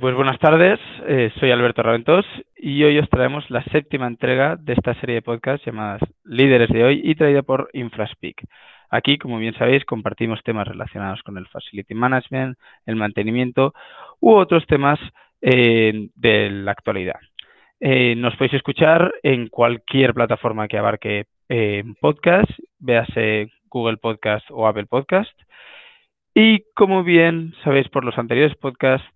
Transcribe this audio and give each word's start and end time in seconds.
pues 0.00 0.14
buenas 0.14 0.38
tardes, 0.38 0.78
eh, 1.08 1.32
soy 1.40 1.50
Alberto 1.50 1.82
Raventós 1.82 2.24
y 2.56 2.84
hoy 2.84 2.98
os 2.98 3.08
traemos 3.08 3.50
la 3.50 3.64
séptima 3.64 4.06
entrega 4.06 4.56
de 4.56 4.74
esta 4.74 4.94
serie 5.00 5.16
de 5.16 5.22
podcasts 5.22 5.66
llamadas 5.66 6.00
Líderes 6.24 6.68
de 6.68 6.84
hoy 6.84 7.00
y 7.02 7.16
traída 7.16 7.42
por 7.42 7.68
Infraspeak. 7.72 8.44
Aquí, 8.90 9.18
como 9.18 9.38
bien 9.38 9.54
sabéis, 9.54 9.84
compartimos 9.84 10.42
temas 10.44 10.68
relacionados 10.68 11.22
con 11.24 11.36
el 11.36 11.48
facility 11.48 11.94
management, 11.94 12.58
el 12.86 12.94
mantenimiento 12.94 13.74
u 14.20 14.34
otros 14.34 14.64
temas 14.66 15.00
eh, 15.40 16.08
de 16.14 16.50
la 16.50 16.70
actualidad. 16.70 17.18
Eh, 17.80 18.14
nos 18.16 18.36
podéis 18.36 18.54
escuchar 18.54 19.12
en 19.24 19.48
cualquier 19.48 20.14
plataforma 20.14 20.68
que 20.68 20.78
abarque 20.78 21.26
podcast, 22.00 22.50
véase 22.78 23.50
Google 23.68 23.96
Podcast 23.96 24.46
o 24.50 24.66
Apple 24.66 24.86
Podcast. 24.86 25.32
Y 26.34 26.64
como 26.74 27.02
bien 27.02 27.52
sabéis 27.64 27.88
por 27.88 28.04
los 28.04 28.16
anteriores 28.16 28.56
podcasts, 28.56 29.06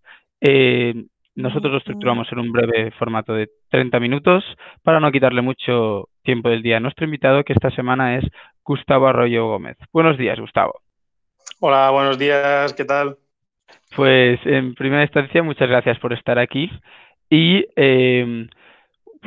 eh, 0.41 0.95
nosotros 1.35 1.73
lo 1.73 1.79
estructuramos 1.79 2.31
en 2.33 2.39
un 2.39 2.51
breve 2.51 2.91
formato 2.93 3.35
de 3.35 3.51
30 3.71 4.01
minutos 4.01 4.45
para 4.83 5.01
no 5.01 5.13
quitarle 5.13 5.43
mucho 5.43 6.09
tiempo 6.23 6.49
del 6.49 6.63
día 6.63 6.79
a 6.79 6.81
nuestro 6.81 7.05
invitado, 7.05 7.45
que 7.45 7.53
esta 7.53 7.71
semana 7.71 8.17
es 8.17 8.25
Gustavo 8.65 9.07
Arroyo 9.07 9.47
Gómez. 9.47 9.77
Buenos 9.93 10.17
días, 10.17 10.41
Gustavo. 10.41 10.81
Hola, 11.61 11.91
buenos 11.91 12.19
días, 12.19 12.73
¿qué 12.75 12.85
tal? 12.85 13.17
Pues 13.95 14.41
en 14.45 14.75
primera 14.75 15.03
instancia, 15.03 15.43
muchas 15.43 15.69
gracias 15.69 15.99
por 15.99 16.13
estar 16.13 16.39
aquí. 16.39 16.71
Y 17.31 17.67
em, 17.77 18.49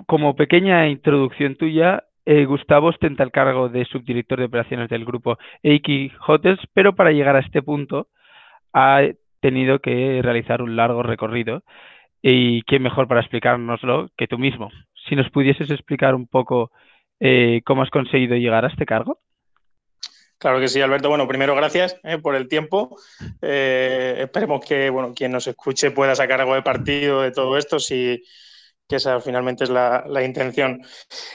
como 0.06 0.36
pequeña 0.36 0.88
introducción 0.88 1.56
tuya, 1.56 2.04
eh, 2.26 2.46
Gustavo 2.46 2.88
ostenta 2.88 3.24
el 3.24 3.32
cargo 3.32 3.70
de 3.70 3.86
subdirector 3.86 4.40
de 4.40 4.46
operaciones 4.46 4.90
del 4.90 5.06
grupo 5.06 5.38
Eiki 5.64 6.12
Hotels, 6.28 6.60
pero 6.74 6.96
para 6.96 7.12
llegar 7.12 7.36
a 7.36 7.40
este 7.40 7.62
punto 7.62 8.08
ha 8.74 9.02
tenido 9.40 9.80
que 9.80 10.22
realizar 10.22 10.62
un 10.62 10.76
largo 10.76 11.04
recorrido 11.04 11.64
y 12.22 12.64
quién 12.64 12.84
mejor 12.84 13.08
para 13.08 13.22
explicárnoslo 13.22 14.10
que 14.18 14.28
tú 14.28 14.38
mismo. 14.38 14.70
Si 15.08 15.16
nos 15.16 15.30
pudieses 15.30 15.70
explicar 15.70 16.16
un 16.16 16.28
poco 16.28 16.72
eh, 17.20 17.62
cómo 17.66 17.84
has 17.84 17.90
conseguido 17.90 18.36
llegar 18.36 18.66
a 18.66 18.70
este 18.70 18.86
cargo. 18.86 19.20
Claro 20.38 20.60
que 20.60 20.70
sí, 20.70 20.80
Alberto. 20.80 21.10
Bueno, 21.10 21.28
primero 21.28 21.54
gracias 21.54 22.00
eh, 22.04 22.18
por 22.18 22.36
el 22.36 22.48
tiempo. 22.48 22.98
Eh, 23.42 24.16
esperemos 24.20 24.66
que 24.66 24.90
bueno, 24.90 25.14
quien 25.14 25.34
nos 25.34 25.48
escuche 25.48 25.92
pueda 25.92 26.16
sacar 26.16 26.40
algo 26.40 26.56
de 26.56 26.62
partido 26.62 27.22
de 27.22 27.32
todo 27.32 27.58
esto. 27.58 27.78
Si, 27.78 28.24
que 28.90 28.96
esa 28.96 29.22
finalmente 29.22 29.66
es 29.66 29.70
la, 29.70 30.24
intención. 30.24 30.82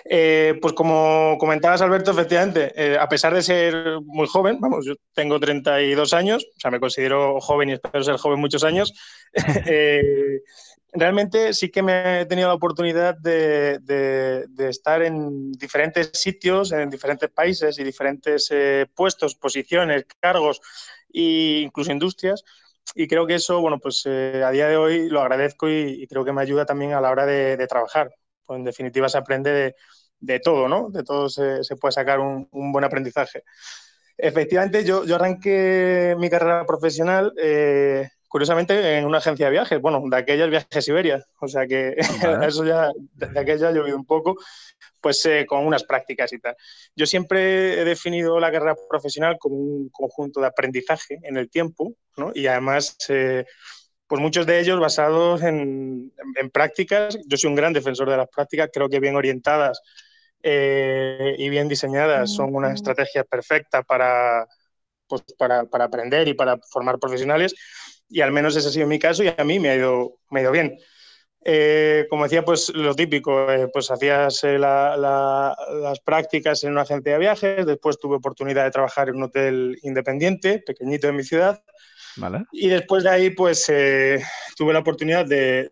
Eh, 0.04 0.58
pues 0.60 0.74
como 0.74 1.36
comentabas, 1.38 1.80
Alberto, 1.82 2.10
efectivamente, 2.10 2.72
eh, 2.74 2.98
a 2.98 3.08
pesar 3.08 3.32
de 3.32 3.42
ser 3.42 4.00
muy 4.04 4.26
joven, 4.26 4.58
vamos, 4.60 4.84
yo 4.84 4.94
tengo 5.14 5.38
32 5.38 6.12
años, 6.14 6.44
o 6.44 6.60
sea, 6.60 6.72
me 6.72 6.80
considero 6.80 7.40
joven 7.40 7.68
y 7.68 7.72
espero 7.74 8.02
ser 8.02 8.16
joven 8.16 8.40
muchos 8.40 8.64
años, 8.64 8.92
eh, 9.66 10.40
realmente 10.92 11.54
sí 11.54 11.70
que 11.70 11.84
me 11.84 12.22
he 12.22 12.26
tenido 12.26 12.48
la 12.48 12.54
oportunidad 12.54 13.16
de, 13.16 13.78
de 13.78 14.68
estar 14.68 15.02
en 15.02 15.52
diferentes 15.52 16.10
sitios, 16.12 16.72
en 16.72 16.90
diferentes 16.90 17.30
países 17.30 17.78
y 17.78 17.84
diferentes 17.84 18.52
puestos, 18.94 19.36
posiciones, 19.36 20.06
cargos 20.20 20.60
e 21.12 21.60
incluso 21.62 21.92
industrias 21.92 22.44
y 22.94 23.08
creo 23.08 23.26
que 23.26 23.36
eso, 23.36 23.60
bueno, 23.60 23.78
pues 23.78 24.02
eh, 24.06 24.42
a 24.44 24.50
día 24.50 24.68
de 24.68 24.76
hoy 24.76 25.08
lo 25.08 25.20
agradezco 25.20 25.68
y, 25.68 26.06
creo 26.06 26.24
que 26.24 26.32
me 26.32 26.42
ayuda 26.42 26.66
también 26.66 26.92
a 26.92 27.00
la 27.00 27.10
hora 27.10 27.26
de, 27.26 27.66
trabajar. 27.66 28.10
Pues 28.44 28.58
en 28.58 28.64
definitiva 28.64 29.08
se 29.08 29.18
aprende 29.18 29.74
de, 30.20 30.40
todo, 30.40 30.68
¿no? 30.68 30.90
De 30.90 31.02
todo 31.02 31.28
se, 31.28 31.62
puede 31.80 31.92
sacar 31.92 32.20
un, 32.20 32.48
buen 32.50 32.84
aprendizaje. 32.84 33.42
Efectivamente, 34.16 34.84
yo, 34.84 35.04
yo 35.04 35.16
arranqué 35.16 36.14
mi 36.18 36.30
carrera 36.30 36.64
profesional, 36.66 37.32
eh, 37.36 38.08
curiosamente, 38.28 38.98
en 38.98 39.06
una 39.06 39.18
agencia 39.18 39.46
de 39.46 39.52
viajes, 39.52 39.80
bueno, 39.80 40.02
de 40.08 40.16
aquellas 40.16 40.50
viajes 40.50 40.84
Siberia, 40.84 41.24
o 41.40 41.48
sea 41.48 41.66
que 41.66 41.96
eso 42.46 42.64
ya, 42.64 42.90
de, 43.14 43.40
aquella 43.40 43.68
ha 43.68 43.72
llovido 43.72 43.96
un 43.96 44.04
poco, 44.04 44.36
pues 45.04 45.22
eh, 45.26 45.44
con 45.46 45.66
unas 45.66 45.84
prácticas 45.84 46.32
y 46.32 46.38
tal. 46.38 46.56
Yo 46.96 47.04
siempre 47.04 47.78
he 47.78 47.84
definido 47.84 48.40
la 48.40 48.50
carrera 48.50 48.74
profesional 48.88 49.36
como 49.38 49.56
un 49.56 49.90
conjunto 49.90 50.40
de 50.40 50.46
aprendizaje 50.46 51.18
en 51.24 51.36
el 51.36 51.50
tiempo, 51.50 51.92
¿no? 52.16 52.32
Y 52.34 52.46
además, 52.46 52.96
eh, 53.10 53.44
pues 54.06 54.22
muchos 54.22 54.46
de 54.46 54.60
ellos 54.60 54.80
basados 54.80 55.42
en, 55.42 56.10
prácticas. 56.54 57.18
Yo 57.26 57.36
soy 57.36 57.50
un 57.50 57.54
gran 57.54 57.74
defensor 57.74 58.08
de 58.08 58.16
las 58.16 58.28
prácticas, 58.30 58.70
creo 58.72 58.88
que 58.88 58.98
bien 58.98 59.14
orientadas 59.14 59.82
eh, 60.42 61.34
y 61.36 61.50
bien 61.50 61.68
diseñadas 61.68 62.32
son 62.32 62.54
una 62.54 62.72
estrategia 62.72 63.24
perfecta 63.24 63.82
para, 63.82 64.46
pues, 65.06 65.22
para, 65.36 65.66
para, 65.66 65.84
aprender 65.84 66.28
y 66.28 66.32
para 66.32 66.58
formar 66.72 66.98
profesionales. 66.98 67.54
Y 68.08 68.22
al 68.22 68.32
menos 68.32 68.56
ese 68.56 68.68
ha 68.68 68.72
sido 68.72 68.86
mi 68.86 68.98
caso 68.98 69.22
y 69.22 69.28
a 69.36 69.44
mí 69.44 69.60
me 69.60 69.68
ha 69.68 69.76
ido, 69.76 70.14
me 70.30 70.40
ha 70.40 70.44
ido 70.44 70.52
bien. 70.52 70.78
Eh, 71.46 72.06
como 72.08 72.24
decía, 72.24 72.42
pues 72.42 72.70
lo 72.74 72.94
típico, 72.94 73.52
eh, 73.52 73.68
pues 73.70 73.90
hacías 73.90 74.42
eh, 74.44 74.58
las 74.58 76.00
prácticas 76.02 76.64
en 76.64 76.72
una 76.72 76.82
agencia 76.82 77.12
de 77.12 77.18
viajes, 77.18 77.66
después 77.66 77.98
tuve 77.98 78.16
oportunidad 78.16 78.64
de 78.64 78.70
trabajar 78.70 79.10
en 79.10 79.16
un 79.16 79.24
hotel 79.24 79.78
independiente, 79.82 80.62
pequeñito 80.66 81.06
de 81.06 81.12
mi 81.12 81.22
ciudad, 81.22 81.62
y 82.50 82.68
después 82.68 83.04
de 83.04 83.10
ahí, 83.10 83.30
pues 83.30 83.66
tuve 84.56 84.72
la 84.72 84.78
oportunidad 84.78 85.26
de, 85.26 85.70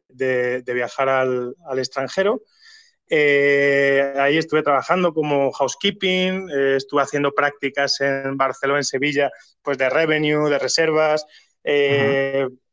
viajar 0.67 1.09
al, 1.09 1.55
extranjero. 1.79 2.43
ahí 3.09 4.37
estuve 4.37 4.63
trabajando 4.63 5.15
como 5.15 5.53
housekeeping, 5.53 6.51
estuve 6.77 7.01
haciendo 7.01 7.33
prácticas 7.33 7.99
en 8.03 8.37
Barcelona, 8.37 8.81
en 8.81 8.85
Sevilla, 8.85 9.31
pues 9.63 9.79
de 9.79 9.89
revenue, 9.89 10.51
de 10.51 10.59
reservas, 10.59 11.25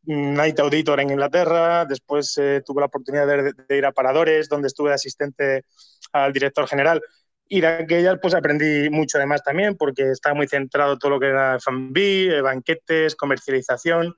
Night 0.04 0.60
Auditor 0.60 1.00
en 1.00 1.12
Inglaterra, 1.12 1.86
después 1.86 2.38
eh, 2.38 2.62
tuve 2.66 2.82
la 2.82 2.88
oportunidad 2.88 3.28
de, 3.28 3.78
ir 3.78 3.86
a 3.86 3.92
Paradores, 3.92 4.48
donde 4.50 4.68
estuve 4.68 4.90
de 4.90 4.96
asistente 4.96 5.66
al 6.12 6.34
director 6.34 6.68
general. 6.68 7.02
Y 7.48 7.62
de 7.62 7.68
aquellas 7.68 8.18
pues 8.22 8.34
aprendí 8.34 8.90
mucho 8.90 9.18
además 9.18 9.44
también, 9.44 9.76
porque 9.76 10.12
estaba 10.12 10.36
muy 10.36 10.48
centrado 10.48 10.98
todo 10.98 11.12
lo 11.12 11.20
que 11.20 11.28
era 11.28 11.56
F&B, 11.56 12.38
eh, 12.38 12.42
banquetes, 12.42 13.16
comercialización. 13.16 14.16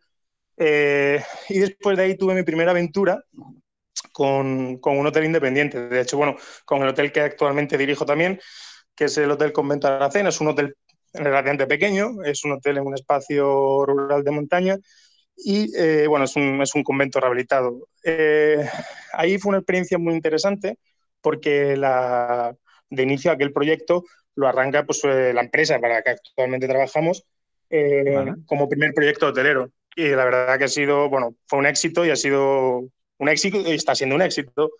Eh, 0.57 1.23
y 1.49 1.59
después 1.59 1.97
de 1.97 2.03
ahí 2.03 2.17
tuve 2.17 2.35
mi 2.35 2.43
primera 2.43 2.71
aventura 2.71 3.23
con, 4.13 4.77
con, 4.77 4.97
un 4.97 5.07
hotel 5.07 5.25
independiente. 5.25 5.87
De 5.89 6.01
hecho, 6.01 6.17
bueno, 6.17 6.35
con 6.65 6.81
el 6.83 6.89
hotel 6.89 7.11
que 7.11 7.21
actualmente 7.21 7.77
dirijo 7.77 8.05
también, 8.05 8.39
que 8.95 9.05
es 9.05 9.17
el 9.17 9.31
Hotel 9.31 9.53
Convento 9.53 9.87
de 9.87 9.95
Aracena. 9.95 10.29
Es 10.29 10.41
un 10.41 10.49
hotel 10.49 10.75
relativamente 11.13 11.67
pequeño, 11.67 12.23
es 12.23 12.43
un 12.43 12.53
hotel 12.53 12.77
en 12.77 12.87
un 12.87 12.93
espacio 12.93 13.85
rural 13.85 14.23
de 14.23 14.31
montaña 14.31 14.77
y 15.35 15.75
eh, 15.75 16.07
bueno, 16.07 16.25
es 16.25 16.35
un, 16.35 16.61
es 16.61 16.75
un, 16.75 16.83
convento 16.83 17.19
rehabilitado. 17.19 17.87
Eh, 18.03 18.67
ahí 19.13 19.37
fue 19.37 19.49
una 19.49 19.59
experiencia 19.59 19.97
muy 19.97 20.13
interesante 20.13 20.77
porque 21.21 21.75
la, 21.75 22.55
de 22.89 23.03
inicio 23.03 23.31
aquel 23.31 23.51
proyecto 23.51 24.03
lo 24.35 24.47
arranca 24.47 24.85
pues, 24.85 25.03
eh, 25.03 25.33
la 25.33 25.41
empresa 25.41 25.79
para 25.79 25.95
la 25.95 26.01
que 26.01 26.11
actualmente 26.11 26.67
trabajamos 26.67 27.25
como 28.47 28.67
primer 28.67 28.93
proyecto 28.93 29.27
hotelero. 29.27 29.71
Y 29.95 30.09
la 30.09 30.25
verdad 30.25 30.57
que 30.57 30.65
ha 30.65 30.67
sido, 30.67 31.09
bueno, 31.09 31.35
fue 31.47 31.59
un 31.59 31.65
éxito 31.65 32.05
y 32.05 32.09
ha 32.09 32.17
sido 32.17 32.83
un 33.17 33.29
éxito 33.29 33.61
y 33.61 33.71
está 33.71 33.95
siendo 33.95 34.15
un 34.15 34.21
éxito. 34.21 34.71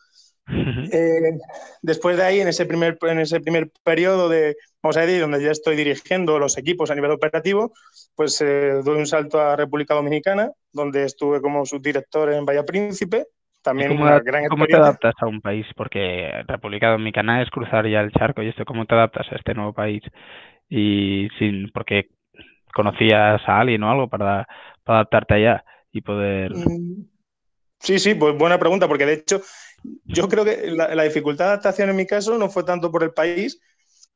Eh, 0.47 1.38
después 1.81 2.18
de 2.18 2.24
ahí, 2.24 2.41
en 2.41 2.47
ese, 2.47 2.66
primer, 2.66 2.97
en 3.02 3.19
ese 3.19 3.40
primer 3.40 3.72
periodo 3.84 4.28
de, 4.29 4.56
vamos 4.81 4.97
a 4.97 5.02
decir, 5.02 5.22
donde 5.22 5.44
ya 5.44 5.52
estoy 5.52 5.75
dirigiendo 5.75 6.40
los 6.40 6.57
equipos 6.57 6.91
a 6.91 6.96
nivel 6.96 7.12
operativo, 7.12 7.74
pues 8.16 8.41
eh, 8.41 8.81
doy 8.84 8.97
un 8.97 9.07
salto 9.07 9.40
a 9.40 9.56
República 9.56 9.94
Dominicana, 9.94 10.52
donde 10.72 11.06
estuve 11.06 11.41
como 11.41 11.66
subdirector 11.66 12.34
en 12.34 12.46
Bahía 12.46 12.66
Príncipe. 12.66 13.28
También 13.62 13.90
¿Cómo, 13.90 14.03
una 14.03 14.19
gran 14.19 14.47
¿Cómo 14.47 14.66
te 14.66 14.75
adaptas 14.75 15.13
a 15.19 15.28
un 15.28 15.40
país? 15.40 15.66
Porque 15.75 16.44
República 16.47 16.90
Dominicana 16.90 17.44
es 17.44 17.50
cruzar 17.52 17.88
ya 17.88 18.02
el 18.02 18.12
charco 18.12 18.41
y 18.41 18.50
esto, 18.50 18.66
¿cómo 18.66 18.85
te 18.85 18.96
adaptas 18.96 19.28
a 19.31 19.35
este 19.35 19.53
nuevo 19.53 19.73
país? 19.73 20.02
Y 20.68 21.28
sin, 21.38 21.69
porque 21.72 22.09
conocías 22.73 23.41
a 23.46 23.59
alguien 23.59 23.84
o 23.84 23.91
algo 23.91 24.09
para, 24.09 24.47
para 24.84 24.99
adaptarte 24.99 25.35
allá 25.35 25.64
y 25.91 26.02
poder... 26.02 26.55
Mm, 26.55 27.05
sí, 27.79 27.99
sí, 27.99 28.16
pues 28.16 28.35
buena 28.35 28.58
pregunta, 28.58 28.87
porque 28.87 29.05
de 29.05 29.14
hecho 29.14 29.41
yo 30.05 30.28
creo 30.28 30.45
que 30.45 30.72
la, 30.72 31.03
dificultad 31.03 31.45
de 31.45 31.49
adaptación 31.51 31.89
en 31.89 31.95
mi 31.95 32.05
caso 32.05 32.37
no 32.37 32.49
fue 32.49 32.63
tanto 32.63 32.91
por 32.91 33.03
el 33.03 33.13
país, 33.13 33.59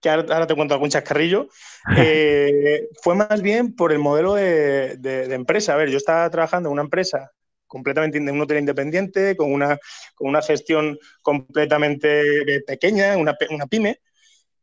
que 0.02 0.10
ahora, 0.10 0.46
te 0.46 0.56
cuento 0.56 0.74
algún 0.74 0.90
chascarrillo, 0.90 1.48
eh, 1.98 2.88
fue 3.02 3.16
más 3.16 3.42
bien 3.42 3.76
por 3.76 3.92
el 3.92 4.00
modelo 4.00 4.36
de, 4.36 5.28
empresa. 5.34 5.74
A 5.74 5.78
ver, 5.78 5.90
yo 5.90 5.98
estaba 5.98 6.30
trabajando 6.30 6.70
en 6.70 6.74
una 6.74 6.84
empresa 6.84 7.32
completamente 7.68 8.20
en 8.20 8.30
un 8.30 8.42
hotel 8.42 8.60
independiente, 8.60 9.36
con 9.36 9.52
una, 9.52 9.78
con 10.14 10.30
una 10.30 10.42
gestión 10.42 10.98
completamente 11.22 12.62
pequeña, 12.66 13.18
una, 13.18 13.36
una 13.50 13.66
pyme, 13.66 14.00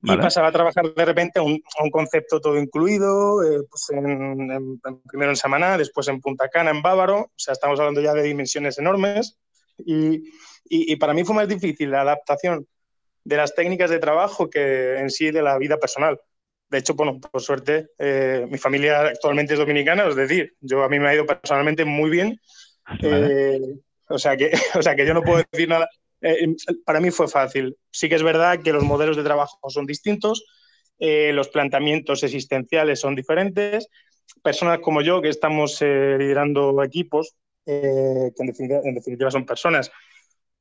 y 0.05 0.16
pasaba 0.16 0.48
a 0.48 0.52
trabajar 0.52 0.93
de 0.94 1.05
repente 1.05 1.38
a 1.38 1.43
un, 1.43 1.60
concepto 1.90 2.40
todo 2.40 2.58
incluido, 2.58 3.43
eh, 3.44 3.62
pues 3.69 3.90
en, 3.90 4.81
primero 5.06 5.31
en 5.31 5.37
Samaná, 5.37 5.78
después 5.78 6.08
en 6.08 6.20
Punta 6.20 6.48
Cana, 6.48 6.70
en 6.70 6.82
Bávaro, 6.82 7.19
o 7.19 7.32
sea, 7.37 7.52
estamos 7.52 7.78
hablando 7.78 8.00
ya 8.00 8.12
de 8.12 8.22
dimensiones 8.22 8.78
enormes. 8.78 9.38
Y, 9.78 10.25
y, 10.64 10.97
para 10.97 11.14
mí 11.14 11.25
fue 11.25 11.35
más 11.35 11.49
difícil 11.49 11.91
la 11.91 12.03
adaptación 12.03 12.67
de 13.25 13.37
las 13.37 13.55
técnicas 13.55 13.91
de 13.91 13.99
trabajo 13.99 14.49
que 14.49 14.99
en 14.99 15.11
sí 15.11 15.31
de 15.31 15.43
la 15.43 15.59
vida 15.59 15.76
personal. 15.79 16.19
De 16.70 16.79
hecho, 16.79 16.94
bueno, 16.94 17.20
por 17.20 17.43
suerte, 17.43 17.88
eh, 17.99 18.47
mi 18.50 18.59
familia 18.59 19.00
actualmente 19.00 19.53
es 19.53 19.59
dominicana, 19.59 20.09
es 20.09 20.17
decir, 20.17 20.55
yo 20.61 20.82
a 20.82 20.88
mí 20.88 20.99
me 20.99 21.09
ha 21.09 21.14
ido 21.14 21.26
personalmente 21.26 21.85
muy 21.85 22.11
bien 22.11 22.41
Eh, 23.03 23.61
o, 24.09 24.19
sea 24.19 24.37
que, 24.37 24.50
o 24.79 24.82
sea 24.82 24.97
que 24.97 25.06
yo 25.06 25.14
no 25.14 25.23
puedo 25.23 25.44
decir 25.53 25.69
nada. 25.69 25.88
Eh, 26.20 26.55
para 26.85 27.00
mí 27.00 27.11
fue 27.11 27.29
fácil. 27.29 27.76
Sí 27.91 28.08
que 28.08 28.15
es 28.15 28.23
verdad 28.23 28.61
que 28.62 28.73
los 28.73 28.85
modelos 28.85 29.17
de 29.17 29.23
trabajo 29.23 29.58
son 29.70 29.87
distintos, 29.87 30.44
los 30.99 31.49
planteamientos 31.49 32.23
existenciales 32.23 33.00
son 33.00 33.17
diferentes. 33.17 33.88
Personas 34.43 34.79
como 34.79 35.03
yo, 35.03 35.20
que 35.20 35.29
estamos 35.29 35.81
liderando 35.82 36.82
equipos, 36.82 37.35
que 37.67 38.32
en 38.38 38.94
definitiva, 38.94 39.31
son 39.31 39.44
personas 39.44 39.91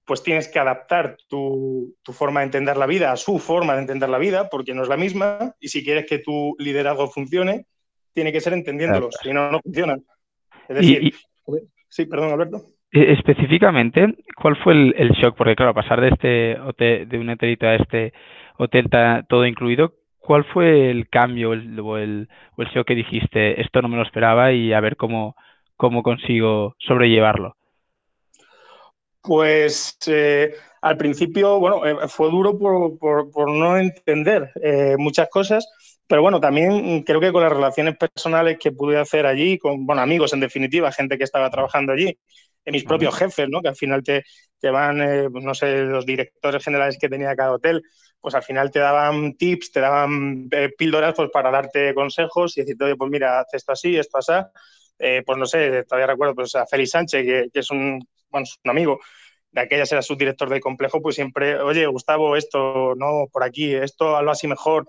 pues 0.06 0.24
tienes 0.24 0.48
que 0.48 0.60
adaptar 0.60 1.18
tu, 1.28 1.96
forma 2.12 2.42
de 2.42 2.48
entender 2.48 2.78
la 2.78 2.86
vida 2.86 3.12
a 3.12 3.18
su 3.18 3.40
forma 3.40 3.74
de 3.74 3.82
entender 3.82 4.10
la 4.10 4.18
vida, 4.18 4.50
porque 4.50 4.74
no 4.74 4.84
es 4.84 4.90
la 4.90 4.98
misma, 4.98 5.56
y 5.60 5.70
si 5.70 5.84
quieres 5.84 6.06
que 6.06 6.20
tu 6.20 6.56
liderazgo 6.60 7.08
funcione, 7.08 7.66
tiene 8.14 8.32
que 8.32 8.42
ser 8.42 8.54
entendiéndolo, 8.54 9.10
si 9.12 9.32
no, 9.32 9.52
no 9.52 9.60
funciona. 9.62 9.98
Es 10.68 10.76
decir, 10.76 11.14
sí, 11.90 12.06
perdón, 12.06 12.32
Alberto. 12.32 12.62
E, 12.92 13.14
específicamente, 13.14 14.16
¿cuál 14.36 14.58
fue 14.58 14.74
el, 14.74 15.12
shock? 15.12 15.38
Porque 15.38 15.56
claro, 15.56 15.74
pasar 15.74 16.02
de 16.02 16.10
este 16.10 16.60
hotel, 16.60 17.08
de 17.08 17.18
un 17.18 17.30
hotelito 17.30 17.68
a 17.68 17.76
este 17.76 18.14
hotel 18.58 18.90
todo 19.30 19.46
incluido, 19.46 19.94
¿cuál 20.20 20.44
fue 20.46 20.92
el 20.92 21.08
cambio 21.08 21.54
el, 21.54 21.80
o, 21.80 21.98
el, 21.98 22.28
o 22.58 22.62
el 22.62 22.68
shock 22.70 22.88
que 22.88 22.96
dijiste, 22.96 23.62
esto 23.62 23.82
no 23.82 23.88
me 23.88 23.98
lo 23.98 24.04
esperaba 24.04 24.52
y 24.52 24.74
a 24.74 24.82
ver 24.82 24.98
cómo, 24.98 25.36
cómo 25.78 26.04
consigo 26.04 26.76
sobrellevarlo? 26.80 27.56
Pues 29.22 29.98
eh, 30.08 30.56
al 30.82 30.98
principio, 30.98 31.60
bueno, 31.60 31.86
eh, 31.86 32.08
fue 32.08 32.30
duro 32.32 32.58
por, 32.58 33.52
no 33.52 33.78
entender 33.78 34.52
eh, 34.62 34.96
muchas 34.98 35.30
cosas, 35.30 35.68
pero 36.08 36.24
bueno, 36.24 36.40
también 36.40 37.04
creo 37.04 37.20
que 37.22 37.32
con 37.32 37.44
las 37.44 37.54
relaciones 37.54 37.98
personales 37.98 38.58
que 38.60 38.72
pude 38.72 38.98
hacer 38.98 39.28
allí, 39.28 39.60
con 39.60 39.86
bueno, 39.86 40.02
amigos 40.02 40.34
en 40.34 40.40
definitiva, 40.40 40.92
gente 40.92 41.18
que 41.20 41.24
estaba 41.24 41.52
trabajando 41.52 41.94
allí, 41.94 42.18
mis 42.66 42.84
propios 42.84 43.16
jefes, 43.16 43.48
¿no? 43.48 43.62
Que 43.62 43.70
al 43.70 43.76
final 43.76 44.04
te, 44.04 44.24
te 44.60 44.70
van, 44.72 44.98
pues 45.32 45.44
no 45.44 45.54
sé, 45.54 45.84
los 45.84 46.06
directores 46.06 46.64
generales 46.64 46.98
que 47.00 47.10
tenía 47.10 47.36
cada 47.36 47.54
hotel, 47.54 47.84
pues 48.20 48.34
al 48.36 48.44
final 48.44 48.72
te 48.72 48.80
daban 48.80 49.36
tips, 49.36 49.72
te 49.72 49.80
daban 49.82 50.50
píldoras 50.78 51.14
pues 51.16 51.30
para 51.32 51.52
darte 51.52 51.94
consejos 51.94 52.58
y 52.58 52.62
decirte, 52.62 52.86
oye, 52.86 52.96
pues 52.96 53.10
mira, 53.12 53.40
haz 53.40 53.54
esto 53.54 53.72
así, 53.72 53.98
esto 53.98 54.18
así. 54.18 54.34
Pues 55.26 55.38
no 55.38 55.46
sé, 55.46 55.84
todavía 55.84 56.08
recuerdo 56.08 56.36
pues, 56.36 56.56
a 56.56 56.66
Félix 56.66 56.92
Sánchez, 56.92 57.26
que, 57.26 57.50
que 57.54 57.60
es 57.60 57.72
un 57.72 58.00
bueno, 58.32 58.48
un 58.64 58.72
amigo, 58.72 59.00
de 59.52 59.62
aquellas 59.62 59.92
era 59.92 60.02
subdirector 60.02 60.50
del 60.50 60.62
complejo, 60.62 61.02
pues 61.02 61.16
siempre, 61.16 61.60
oye, 61.60 61.86
Gustavo, 61.86 62.36
esto, 62.36 62.96
no, 62.96 63.28
por 63.32 63.44
aquí, 63.44 63.74
esto, 63.74 64.16
hazlo 64.16 64.32
así 64.32 64.48
mejor. 64.48 64.88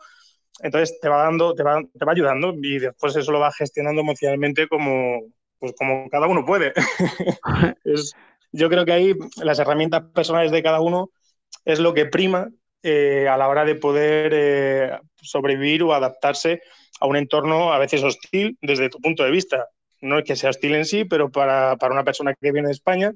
Entonces 0.61 0.99
te 1.01 1.09
va 1.09 1.25
dando, 1.25 1.55
te 1.55 1.63
va, 1.63 1.83
te 1.99 2.05
va 2.05 2.13
ayudando 2.13 2.55
y 2.63 2.79
después 2.79 3.17
eso 3.17 3.33
lo 3.33 3.41
va 3.41 3.51
gestionando 3.53 4.03
emocionalmente 4.03 4.69
como, 4.69 5.23
pues 5.59 5.75
como 5.77 6.09
cada 6.11 6.27
uno 6.27 6.45
puede. 6.45 6.73
es, 7.85 8.15
yo 8.53 8.69
creo 8.69 8.85
que 8.85 8.93
ahí 8.93 9.15
las 9.43 9.59
herramientas 9.59 10.05
personales 10.15 10.53
de 10.53 10.63
cada 10.63 10.81
uno 10.81 11.11
es 11.65 11.81
lo 11.81 11.95
que 11.95 12.07
prima 12.07 12.49
eh, 12.83 13.27
a 13.29 13.37
la 13.37 13.49
hora 13.49 13.65
de 13.65 13.75
poder 13.75 14.33
eh, 14.35 14.99
sobrevivir 15.21 15.83
o 15.83 15.95
adaptarse 15.95 16.61
a 17.01 17.07
un 17.07 17.17
entorno 17.17 17.73
a 17.73 17.79
veces 17.79 18.05
hostil 18.05 18.57
desde 18.61 18.91
tu 18.91 19.01
punto 19.01 19.25
de 19.25 19.31
vista. 19.31 19.67
No 20.03 20.19
es 20.19 20.25
que 20.25 20.37
sea 20.37 20.51
hostil 20.51 20.75
en 20.75 20.85
sí, 20.85 21.05
pero 21.05 21.31
para, 21.31 21.77
para 21.77 21.95
una 21.95 22.05
persona 22.05 22.35
que 22.35 22.53
viene 22.53 22.69
de 22.69 22.75
España, 22.75 23.13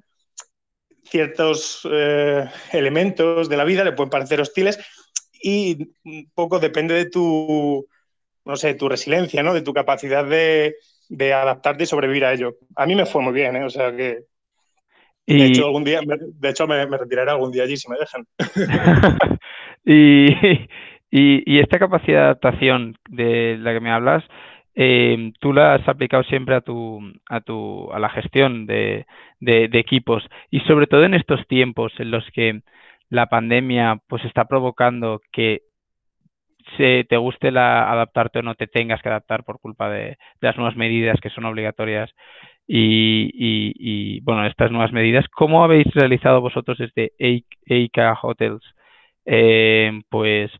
ciertos 1.02 1.86
eh, 1.90 2.44
elementos 2.72 3.48
de 3.48 3.56
la 3.56 3.64
vida 3.64 3.84
le 3.84 3.92
pueden 3.92 4.10
parecer 4.10 4.40
hostiles 4.40 4.78
y 5.42 5.90
un 6.04 6.30
poco 6.34 6.58
depende 6.58 6.94
de 6.94 7.10
tu, 7.10 7.86
no 8.44 8.56
sé, 8.56 8.74
tu 8.74 8.88
resiliencia, 8.88 9.42
¿no? 9.42 9.54
De 9.54 9.62
tu 9.62 9.72
capacidad 9.72 10.24
de, 10.24 10.74
adaptarte 11.32 11.84
y 11.84 11.86
sobrevivir 11.86 12.24
a 12.24 12.32
ello. 12.32 12.54
A 12.74 12.86
mí 12.86 12.94
me 12.94 13.06
fue 13.06 13.22
muy 13.22 13.32
bien, 13.32 13.56
¿eh? 13.56 13.64
O 13.64 13.70
sea 13.70 13.94
que... 13.94 14.20
De 15.28 15.46
hecho, 15.46 15.66
algún 15.66 15.82
día, 15.82 16.00
de 16.06 16.48
hecho 16.48 16.68
me, 16.68 16.86
retiraré 16.86 17.32
algún 17.32 17.50
día 17.50 17.64
allí 17.64 17.76
si 17.76 17.90
me 17.90 17.96
dejan. 17.98 18.24
y, 19.84 20.28
y, 21.10 21.58
esta 21.58 21.80
capacidad 21.80 22.18
de 22.18 22.24
adaptación 22.26 22.96
de 23.10 23.56
la 23.58 23.72
que 23.72 23.80
me 23.80 23.90
hablas, 23.90 24.22
eh, 24.78 25.32
tú 25.40 25.54
la 25.54 25.74
has 25.74 25.88
aplicado 25.88 26.22
siempre 26.24 26.54
a 26.54 26.60
tu, 26.60 27.00
a 27.30 27.40
tu, 27.40 27.90
a 27.92 27.98
la 27.98 28.10
gestión 28.10 28.66
de, 28.66 29.06
de, 29.40 29.70
equipos 29.72 30.22
y 30.50 30.60
sobre 30.60 30.86
todo 30.86 31.04
en 31.04 31.14
estos 31.14 31.46
tiempos 31.48 31.94
en 31.98 32.10
los 32.10 32.30
que 32.32 32.60
la 33.08 33.26
pandemia 33.26 34.00
pues 34.06 34.22
está 34.26 34.44
provocando 34.44 35.22
que 35.32 35.62
se 36.76 37.04
te 37.08 37.16
guste 37.16 37.50
la, 37.50 37.90
adaptarte 37.90 38.40
o 38.40 38.42
no 38.42 38.54
te 38.54 38.66
tengas 38.66 39.00
que 39.00 39.08
adaptar 39.08 39.44
por 39.44 39.60
culpa 39.60 39.88
de, 39.88 40.18
las 40.40 40.56
nuevas 40.58 40.76
medidas 40.76 41.18
que 41.22 41.30
son 41.30 41.46
obligatorias 41.46 42.10
y, 42.68 44.20
bueno, 44.22 44.44
estas 44.44 44.70
nuevas 44.72 44.92
medidas, 44.92 45.24
¿cómo 45.28 45.64
habéis 45.64 45.86
realizado 45.94 46.40
vosotros 46.42 46.76
desde 46.78 47.12
EIK 47.18 47.98
Hotels 48.22 48.64
eh, 49.24 50.02
pues 50.10 50.50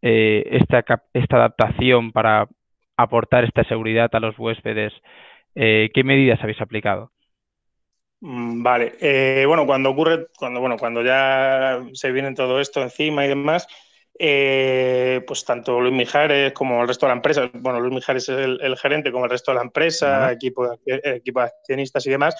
eh, 0.00 0.48
esta, 0.52 0.84
esta 1.12 1.36
adaptación 1.36 2.12
para 2.12 2.46
aportar 3.02 3.44
esta 3.44 3.64
seguridad 3.64 4.10
a 4.12 4.20
los 4.20 4.38
huéspedes? 4.38 4.92
Eh, 5.54 5.90
¿Qué 5.92 6.04
medidas 6.04 6.40
habéis 6.42 6.60
aplicado? 6.60 7.10
Mm, 8.20 8.62
vale, 8.62 8.94
eh, 9.00 9.44
bueno, 9.46 9.66
cuando 9.66 9.90
ocurre, 9.90 10.28
cuando, 10.38 10.60
bueno, 10.60 10.76
cuando 10.76 11.02
ya 11.02 11.80
se 11.92 12.12
viene 12.12 12.34
todo 12.34 12.60
esto 12.60 12.82
encima 12.82 13.24
y 13.24 13.28
demás, 13.28 13.66
eh, 14.18 15.22
pues 15.26 15.44
tanto 15.44 15.80
Luis 15.80 15.94
Mijares 15.94 16.52
como 16.52 16.82
el 16.82 16.88
resto 16.88 17.06
de 17.06 17.10
la 17.10 17.16
empresa, 17.16 17.50
bueno, 17.54 17.80
Luis 17.80 17.94
Mijares 17.94 18.28
es 18.28 18.38
el, 18.38 18.76
gerente 18.76 19.10
como 19.10 19.24
el 19.24 19.30
resto 19.30 19.50
de 19.50 19.56
la 19.56 19.62
empresa, 19.62 20.30
equipo, 20.30 20.68
de, 20.84 21.00
equipo 21.16 21.40
de 21.40 21.46
accionistas 21.46 22.06
y 22.06 22.10
demás, 22.10 22.36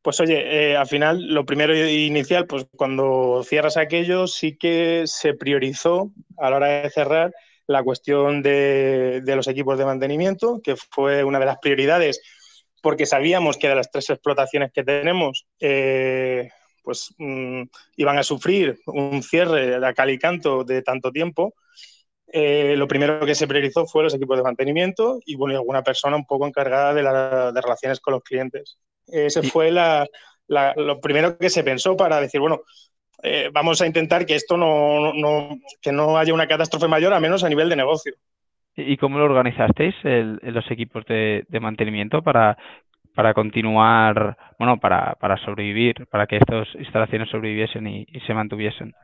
pues 0.00 0.18
oye, 0.20 0.74
al 0.74 0.86
final 0.86 1.34
lo 1.34 1.44
primero 1.44 1.76
inicial, 1.76 2.46
pues 2.46 2.66
cuando 2.74 3.42
cierras 3.44 3.76
aquello 3.76 4.26
sí 4.26 4.56
que 4.56 5.02
se 5.04 5.34
priorizó 5.34 6.10
a 6.38 6.48
la 6.48 6.56
hora 6.56 6.66
de 6.68 6.90
cerrar 6.90 7.32
la 7.70 7.84
cuestión 7.84 8.42
de, 8.42 9.22
los 9.24 9.46
equipos 9.46 9.78
de 9.78 9.84
mantenimiento, 9.84 10.60
que 10.60 10.74
fue 10.74 11.22
una 11.22 11.38
de 11.38 11.46
las 11.46 11.58
prioridades, 11.58 12.20
porque 12.82 13.06
sabíamos 13.06 13.58
que 13.58 13.68
de 13.68 13.76
las 13.76 13.92
tres 13.92 14.10
explotaciones 14.10 14.72
que 14.72 14.82
tenemos, 14.82 15.46
eh, 15.60 16.50
pues 16.82 17.14
mm, 17.18 17.62
iban 17.96 18.18
a 18.18 18.24
sufrir 18.24 18.80
un 18.86 19.22
cierre 19.22 19.76
a 19.86 19.94
cal 19.94 20.10
y 20.10 20.18
canto 20.18 20.64
de 20.64 20.82
tanto 20.82 21.12
tiempo. 21.12 21.54
Eh, 22.32 22.74
lo 22.76 22.88
primero 22.88 23.24
que 23.24 23.36
se 23.36 23.46
priorizó 23.46 23.86
fue 23.86 24.02
los 24.02 24.14
equipos 24.14 24.36
de 24.36 24.42
mantenimiento 24.42 25.20
y 25.24 25.36
bueno, 25.36 25.56
alguna 25.56 25.84
persona 25.84 26.16
un 26.16 26.26
poco 26.26 26.48
encargada 26.48 26.92
de, 26.92 27.04
las 27.04 27.54
relaciones 27.54 28.00
con 28.00 28.14
los 28.14 28.24
clientes. 28.24 28.78
Ese 29.06 29.44
fue 29.44 29.70
lo 29.70 31.00
primero 31.00 31.38
que 31.38 31.50
se 31.50 31.62
pensó 31.62 31.96
para 31.96 32.20
decir, 32.20 32.40
bueno, 32.40 32.62
eh, 33.22 33.50
vamos 33.52 33.80
a 33.82 33.86
intentar 33.86 34.26
que 34.26 34.34
esto 34.34 34.56
no, 34.56 35.12
que 35.80 35.92
no 35.92 36.18
haya 36.18 36.34
una 36.34 36.46
catástrofe 36.46 36.88
mayor, 36.88 37.12
a 37.12 37.20
menos 37.20 37.44
a 37.44 37.48
nivel 37.48 37.68
de 37.68 37.76
negocio. 37.76 38.14
¿Y 38.76 38.96
cómo 38.96 39.18
lo 39.18 39.24
organizasteis 39.24 39.94
los 40.02 40.70
equipos 40.70 41.04
de, 41.06 41.44
mantenimiento 41.60 42.22
para, 42.22 42.56
para 43.14 43.34
continuar, 43.34 44.36
bueno, 44.58 44.78
para, 44.78 45.16
para 45.20 45.36
sobrevivir, 45.38 46.06
para 46.06 46.26
que 46.26 46.36
estas 46.36 46.68
instalaciones 46.76 47.28
sobreviviesen 47.28 47.86
y 47.86 48.20
se 48.26 48.32
mantuviesen? 48.32 48.94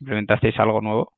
¿Implementasteis 0.00 0.58
algo 0.58 0.80
nuevo? 0.80 1.15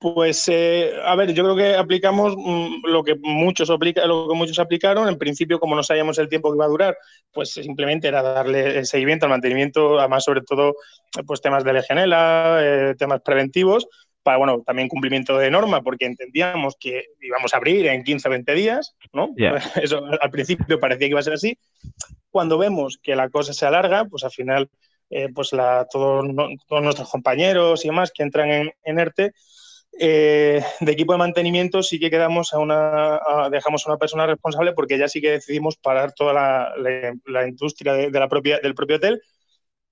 Pues, 0.00 0.48
eh, 0.48 0.92
a 1.04 1.16
ver, 1.16 1.34
yo 1.34 1.42
creo 1.42 1.56
que 1.56 1.74
aplicamos 1.74 2.36
mm, 2.36 2.86
lo 2.86 3.02
que 3.02 3.16
muchos 3.20 3.68
aplica, 3.68 4.06
lo 4.06 4.28
que 4.28 4.34
muchos 4.34 4.60
aplicaron. 4.60 5.08
En 5.08 5.18
principio, 5.18 5.58
como 5.58 5.74
no 5.74 5.82
sabíamos 5.82 6.18
el 6.18 6.28
tiempo 6.28 6.50
que 6.50 6.56
iba 6.56 6.66
a 6.66 6.68
durar, 6.68 6.96
pues 7.32 7.50
simplemente 7.50 8.06
era 8.06 8.22
darle 8.22 8.78
el 8.78 8.86
seguimiento 8.86 9.26
al 9.26 9.30
mantenimiento, 9.30 9.98
además 9.98 10.22
sobre 10.22 10.42
todo, 10.42 10.76
pues 11.26 11.40
temas 11.40 11.64
de 11.64 11.72
legionela, 11.72 12.58
eh, 12.60 12.94
temas 12.96 13.22
preventivos, 13.22 13.88
para, 14.22 14.38
bueno, 14.38 14.62
también 14.64 14.88
cumplimiento 14.88 15.36
de 15.36 15.50
norma, 15.50 15.82
porque 15.82 16.06
entendíamos 16.06 16.76
que 16.78 17.06
íbamos 17.20 17.52
a 17.52 17.56
abrir 17.56 17.86
en 17.86 18.04
15 18.04 18.28
o 18.28 18.30
20 18.30 18.54
días, 18.54 18.94
¿no? 19.12 19.34
Eso 19.82 20.04
al 20.20 20.30
principio 20.30 20.78
parecía 20.78 21.08
que 21.08 21.10
iba 21.10 21.20
a 21.20 21.24
ser 21.24 21.32
así. 21.32 21.58
Cuando 22.30 22.56
vemos 22.56 23.00
que 23.02 23.16
la 23.16 23.30
cosa 23.30 23.52
se 23.52 23.66
alarga, 23.66 24.04
pues 24.04 24.22
al 24.22 24.30
final, 24.30 24.70
eh, 25.10 25.28
pues 25.34 25.52
la, 25.52 25.88
todos, 25.90 26.24
nuestros 26.24 27.10
compañeros 27.10 27.84
y 27.84 27.88
demás 27.88 28.12
que 28.14 28.22
entran 28.22 28.48
en, 28.50 28.70
en 28.84 28.98
ERTE, 29.00 29.32
eh, 29.98 30.62
de 30.80 30.92
equipo 30.92 31.12
de 31.12 31.18
mantenimiento 31.18 31.82
sí 31.82 31.98
que 31.98 32.10
quedamos 32.10 32.52
a 32.54 32.58
una, 32.58 33.20
dejamos 33.50 33.86
a 33.86 33.90
una 33.90 33.98
persona 33.98 34.26
responsable 34.26 34.72
porque 34.72 34.98
ya 34.98 35.08
sí 35.08 35.20
que 35.20 35.32
decidimos 35.32 35.76
parar 35.76 36.12
toda 36.12 36.32
la, 36.32 37.46
industria 37.46 37.94
de, 37.94 38.10
la 38.10 38.28
propia, 38.28 38.60
del 38.60 38.74
propio 38.74 38.96
hotel. 38.96 39.20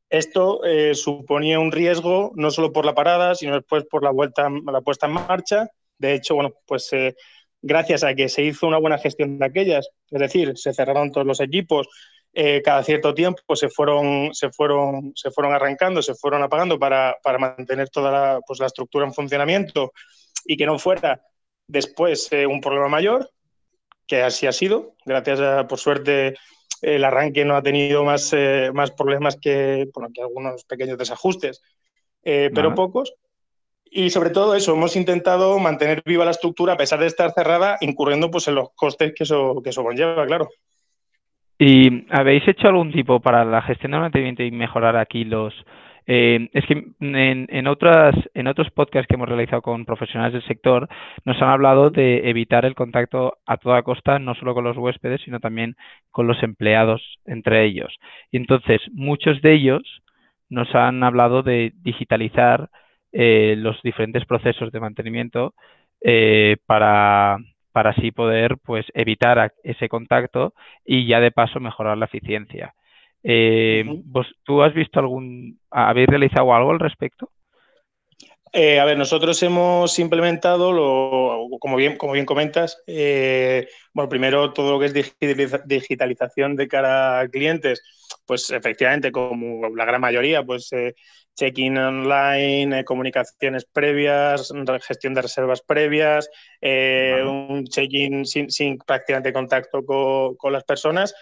Esto 0.09 0.65
eh, 0.65 0.95
suponía 0.95 1.59
un 1.59 1.73
riesgo 1.73 2.33
no 2.37 2.51
solo 2.51 2.73
por 2.73 2.85
la 2.87 2.95
parada, 2.95 3.35
sino 3.35 3.55
después 3.55 3.85
por 3.85 4.05
la 4.05 4.11
vuelta, 4.11 4.49
la 4.49 4.81
puesta 4.81 5.07
en 5.07 5.13
marcha. 5.13 5.69
De 5.99 6.15
hecho, 6.15 6.37
bueno, 6.37 6.53
pues 6.67 6.93
eh, 6.93 7.17
gracias 7.61 8.05
a 8.05 8.15
que 8.15 8.29
se 8.29 8.43
hizo 8.43 8.67
una 8.67 8.79
buena 8.79 8.99
gestión 8.99 9.39
de 9.39 9.47
aquellas, 9.47 9.89
es 10.11 10.21
decir, 10.21 10.57
se 10.57 10.73
cerraron 10.73 11.11
todos 11.11 11.27
los 11.27 11.41
equipos, 11.41 11.89
eh, 12.39 12.61
cada 12.63 12.83
cierto 12.83 13.15
tiempo 13.15 13.57
se 13.57 13.71
fueron, 13.71 14.35
se, 14.35 14.51
fueron, 14.51 15.13
se 15.15 15.31
fueron 15.31 15.55
arrancando, 15.55 16.03
se 16.03 16.15
fueron 16.15 16.43
apagando 16.43 16.79
para, 16.79 17.17
mantener 17.39 17.89
toda 17.89 18.11
la, 18.11 18.41
pues, 18.47 18.61
la, 18.61 18.67
estructura 18.67 19.07
en 19.07 19.15
funcionamiento 19.15 19.95
y 20.45 20.55
que 20.59 20.67
no 20.67 20.79
fuera 20.79 21.23
después 21.67 22.29
eh, 22.33 22.47
un 22.47 22.61
problema 22.61 22.89
mayor, 22.89 23.31
que 24.07 24.21
así 24.23 24.47
ha 24.47 24.53
sido. 24.53 24.97
Gracias 25.07 25.41
a, 25.41 25.67
por 25.67 25.79
suerte, 25.79 26.35
el 26.83 27.05
arranque 27.05 27.47
no 27.47 27.57
ha 27.57 27.63
tenido 27.63 28.05
más, 28.05 28.31
eh, 28.35 28.71
más 28.71 28.91
problemas 28.91 29.39
que, 29.41 29.89
bueno, 29.95 30.11
que 30.13 30.21
algunos 30.21 30.63
pequeños 30.65 30.99
desajustes, 30.99 31.63
eh, 32.23 32.51
pero 32.55 32.75
pocos. 32.75 33.15
Y 33.83 34.11
sobre 34.11 34.29
todo 34.29 34.55
eso, 34.55 34.75
hemos 34.75 34.95
intentado 34.95 35.59
mantener 35.59 36.03
viva 36.05 36.27
la 36.27 36.33
estructura 36.33 36.75
a 36.75 36.77
pesar 36.77 37.01
de 37.01 37.07
estar 37.07 37.33
cerrada, 37.33 37.79
incurriendo 37.81 38.31
pues, 38.31 38.47
en 38.49 38.57
los 38.57 38.75
costes 38.75 39.15
que 39.17 39.25
eso, 39.25 39.63
que 39.65 39.71
eso 39.71 39.83
conlleva, 39.83 40.27
claro. 40.27 40.51
¿Y 41.59 42.07
habéis 42.11 42.47
hecho 42.47 42.69
algún 42.69 42.93
tipo 42.93 43.21
para 43.21 43.45
la 43.45 43.63
gestión 43.63 43.93
de 43.93 43.99
mantenimiento 43.99 44.43
y 44.43 44.51
mejorar 44.51 44.97
aquí 44.97 45.25
los, 45.25 45.55
eh, 46.07 46.49
es 46.53 46.65
que 46.67 46.85
en, 47.01 47.47
en, 47.51 47.67
otras, 47.67 48.15
en 48.35 48.47
otros 48.47 48.71
podcasts 48.71 49.09
que 49.09 49.15
hemos 49.15 49.29
realizado 49.29 49.61
con 49.63 49.85
profesionales 49.85 50.35
del 50.35 50.47
sector 50.47 50.89
nos 51.25 51.41
han 51.43 51.49
hablado 51.49 51.91
de 51.91 52.29
evitar 52.31 52.65
el 52.65 52.77
contacto 52.77 53.39
a 53.45 53.57
toda 53.57 53.83
costa, 53.83 54.19
no 54.19 54.35
solo 54.35 54.55
con 54.55 54.65
los 54.65 54.77
huéspedes, 54.77 55.23
sino 55.23 55.41
también 55.41 55.77
con 56.13 56.29
los 56.29 56.43
empleados 56.43 57.03
entre 57.27 57.65
ellos. 57.65 57.93
Y 58.31 58.37
entonces, 58.37 58.81
muchos 58.93 59.43
de 59.43 59.55
ellos 59.55 59.83
nos 60.49 60.73
han 60.75 61.03
hablado 61.03 61.43
de 61.43 61.73
digitalizar 61.83 62.71
eh, 63.13 63.55
los 63.59 63.81
diferentes 63.83 64.25
procesos 64.27 64.71
de 64.73 64.81
mantenimiento 64.81 65.55
eh, 66.01 66.57
para, 66.67 67.39
para 67.77 67.91
así 67.91 68.11
poder 68.11 68.57
pues 68.65 68.87
evitar 68.95 69.53
ese 69.63 69.91
contacto 69.91 70.55
y 70.83 71.07
ya 71.07 71.21
de 71.21 71.31
paso 71.31 71.61
mejorar 71.61 71.99
la 71.99 72.07
eficiencia. 72.07 72.73
Eh, 73.23 73.85
¿vos, 74.07 74.27
¿Tú 74.45 74.63
has 74.63 74.73
visto 74.73 74.99
algún, 74.99 75.59
habéis 75.71 76.09
realizado 76.09 76.55
algo 76.55 76.71
al 76.71 76.81
respecto? 76.81 77.29
Eh, 78.59 78.81
a 78.81 78.87
ver, 78.87 78.97
nosotros 78.97 79.43
hemos 79.43 79.99
implementado, 79.99 80.73
lo, 80.73 81.59
como, 81.59 81.77
bien, 81.77 81.99
como 81.99 82.15
bien 82.15 82.25
comentas, 82.25 82.83
eh, 82.87 83.69
bueno, 83.93 84.09
primero 84.09 84.55
todo 84.55 84.73
lo 84.73 84.81
que 84.81 84.87
es 84.87 85.15
digitalización 85.67 86.57
de 86.57 86.67
cara 86.67 87.21
a 87.21 87.29
clientes, 87.29 87.83
pues 88.25 88.49
efectivamente, 88.49 89.13
como 89.13 89.69
la 89.77 89.85
gran 89.85 90.01
mayoría, 90.01 90.43
pues 90.43 90.71
check-in 91.35 91.77
online, 91.77 92.83
comunicaciones 92.87 93.67
previas, 93.67 94.51
gestión 94.81 95.13
de 95.13 95.21
reservas 95.21 95.61
previas, 95.61 96.31
un 96.63 97.67
check-in 97.69 98.25
sin, 98.25 98.51
sin, 98.51 98.79
prácticamente 98.79 99.35
contacto 99.35 99.85
con, 99.85 100.35
con 100.37 100.55
las 100.55 100.65
personas 100.65 101.15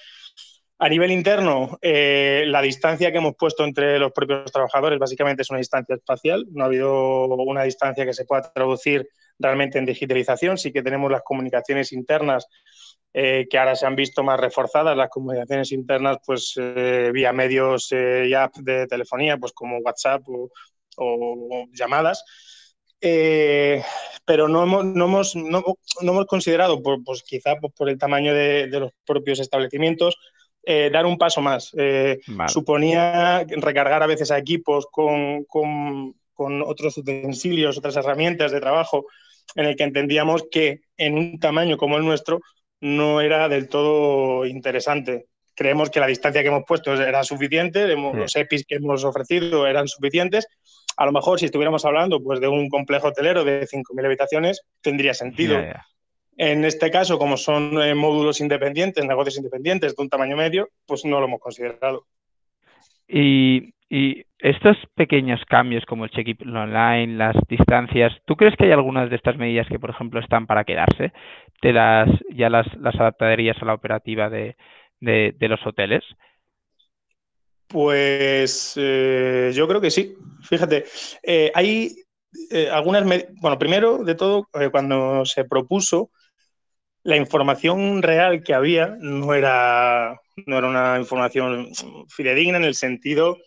a 0.78 0.88
nivel 0.88 1.12
interno, 1.12 1.78
eh, 1.82 2.44
la 2.46 2.60
distancia 2.60 3.12
que 3.12 3.18
hemos 3.18 3.36
puesto 3.36 3.64
entre 3.64 3.98
los 3.98 4.12
propios 4.12 4.50
trabajadores 4.50 4.98
básicamente 4.98 5.42
es 5.42 5.50
una 5.50 5.60
distancia 5.60 5.94
espacial. 5.94 6.46
No 6.50 6.64
ha 6.64 6.66
habido 6.66 7.26
una 7.26 7.62
distancia 7.62 8.04
que 8.04 8.12
se 8.12 8.24
pueda 8.24 8.52
traducir 8.52 9.08
realmente 9.38 9.78
en 9.78 9.86
digitalización. 9.86 10.58
Sí 10.58 10.72
que 10.72 10.82
tenemos 10.82 11.10
las 11.10 11.22
comunicaciones 11.22 11.92
internas 11.92 12.48
eh, 13.12 13.46
que 13.48 13.58
ahora 13.58 13.76
se 13.76 13.86
han 13.86 13.94
visto 13.94 14.24
más 14.24 14.40
reforzadas, 14.40 14.96
las 14.96 15.10
comunicaciones 15.10 15.70
internas 15.70 16.18
pues 16.26 16.54
eh, 16.56 17.10
vía 17.14 17.32
medios 17.32 17.92
y 17.92 18.34
apps 18.34 18.64
de 18.64 18.88
telefonía, 18.88 19.38
pues 19.38 19.52
como 19.52 19.78
WhatsApp 19.78 20.22
o, 20.96 21.66
llamadas. 21.72 22.24
pero 23.00 24.48
no 24.48 24.62
hemos, 24.64 24.84
no 24.84 25.04
hemos, 25.04 25.36
no, 25.36 25.62
hemos 26.00 26.26
considerado, 26.26 26.82
por, 26.82 27.04
pues 27.04 27.22
quizá 27.22 27.54
por 27.56 27.88
el 27.88 27.98
tamaño 27.98 28.34
de 28.34 28.66
los 28.68 28.90
propios 29.06 29.38
establecimientos, 29.38 30.16
eh, 30.66 30.90
dar 30.92 31.06
un 31.06 31.18
paso 31.18 31.40
más. 31.40 31.72
Eh, 31.76 32.20
suponía 32.48 33.44
recargar 33.48 34.02
a 34.02 34.06
veces 34.06 34.30
a 34.30 34.38
equipos 34.38 34.86
con, 34.90 35.46
otros 36.36 36.98
utensilios, 36.98 37.78
otras 37.78 37.96
herramientas 37.96 38.52
de 38.52 38.60
trabajo, 38.60 39.06
en 39.54 39.66
el 39.66 39.76
que 39.76 39.84
entendíamos 39.84 40.44
que 40.50 40.80
en 40.96 41.16
un 41.16 41.38
tamaño 41.38 41.76
como 41.76 41.96
el 41.96 42.04
nuestro 42.04 42.40
no 42.80 43.20
era 43.20 43.48
del 43.48 43.68
todo 43.68 44.46
interesante. 44.46 45.26
Creemos 45.54 45.90
que 45.90 46.00
la 46.00 46.06
distancia 46.06 46.42
que 46.42 46.48
hemos 46.48 46.64
puesto 46.66 46.92
era 46.94 47.22
suficiente, 47.22 47.86
los 47.86 48.34
EPIs 48.34 48.64
que 48.66 48.76
hemos 48.76 49.04
ofrecido 49.04 49.66
eran 49.66 49.86
suficientes. 49.86 50.48
A 50.96 51.06
lo 51.06 51.12
mejor 51.12 51.38
si 51.38 51.46
estuviéramos 51.46 51.84
hablando 51.84 52.22
pues, 52.22 52.40
de 52.40 52.48
un 52.48 52.68
complejo 52.68 53.08
hotelero 53.08 53.44
de 53.44 53.66
5.000 53.66 54.04
habitaciones, 54.04 54.62
tendría 54.80 55.14
sentido. 55.14 55.60
En 56.36 56.64
este 56.64 56.90
caso, 56.90 57.18
como 57.18 57.36
son 57.36 57.80
eh, 57.80 57.94
módulos 57.94 58.40
independientes, 58.40 59.04
negocios 59.04 59.36
independientes 59.36 59.94
de 59.94 60.02
un 60.02 60.08
tamaño 60.08 60.36
medio, 60.36 60.68
pues 60.86 61.04
no 61.04 61.20
lo 61.20 61.26
hemos 61.26 61.40
considerado. 61.40 62.06
Y, 63.06 63.72
estos 64.40 64.76
pequeños 64.94 65.40
cambios 65.48 65.86
como 65.86 66.04
el 66.04 66.10
check-in 66.10 66.54
online, 66.54 67.16
las 67.16 67.36
distancias, 67.48 68.12
¿tú 68.26 68.34
crees 68.34 68.56
que 68.56 68.64
hay 68.64 68.72
algunas 68.72 69.08
de 69.08 69.16
estas 69.16 69.36
medidas 69.38 69.68
que, 69.68 69.78
por 69.78 69.90
ejemplo, 69.90 70.20
están 70.20 70.46
para 70.46 70.64
quedarse? 70.64 71.12
¿Te 71.60 71.72
las, 71.72 72.10
ya 72.34 72.50
las, 72.50 72.66
las 72.78 72.94
adaptarías 72.96 73.56
a 73.62 73.64
la 73.64 73.74
operativa 73.74 74.28
de, 74.28 74.56
los 75.00 75.64
hoteles? 75.64 76.02
Pues 77.68 78.74
eh, 78.76 79.52
yo 79.54 79.68
creo 79.68 79.80
que 79.80 79.90
sí. 79.90 80.14
Fíjate, 80.42 80.84
eh, 81.22 81.52
hay 81.54 81.94
algunas, 82.72 83.04
bueno, 83.40 83.58
primero 83.58 83.98
de 83.98 84.14
todo, 84.16 84.48
cuando 84.72 85.24
se 85.24 85.44
propuso, 85.44 86.10
la 87.04 87.16
información 87.16 88.02
real 88.02 88.42
que 88.42 88.54
había 88.54 88.96
no 88.98 89.34
era, 89.34 90.20
no 90.46 90.58
era 90.58 90.68
una 90.68 90.98
información 90.98 91.68
fidedigna 92.08 92.56
en 92.56 92.64
el 92.64 92.74
sentido, 92.74 93.38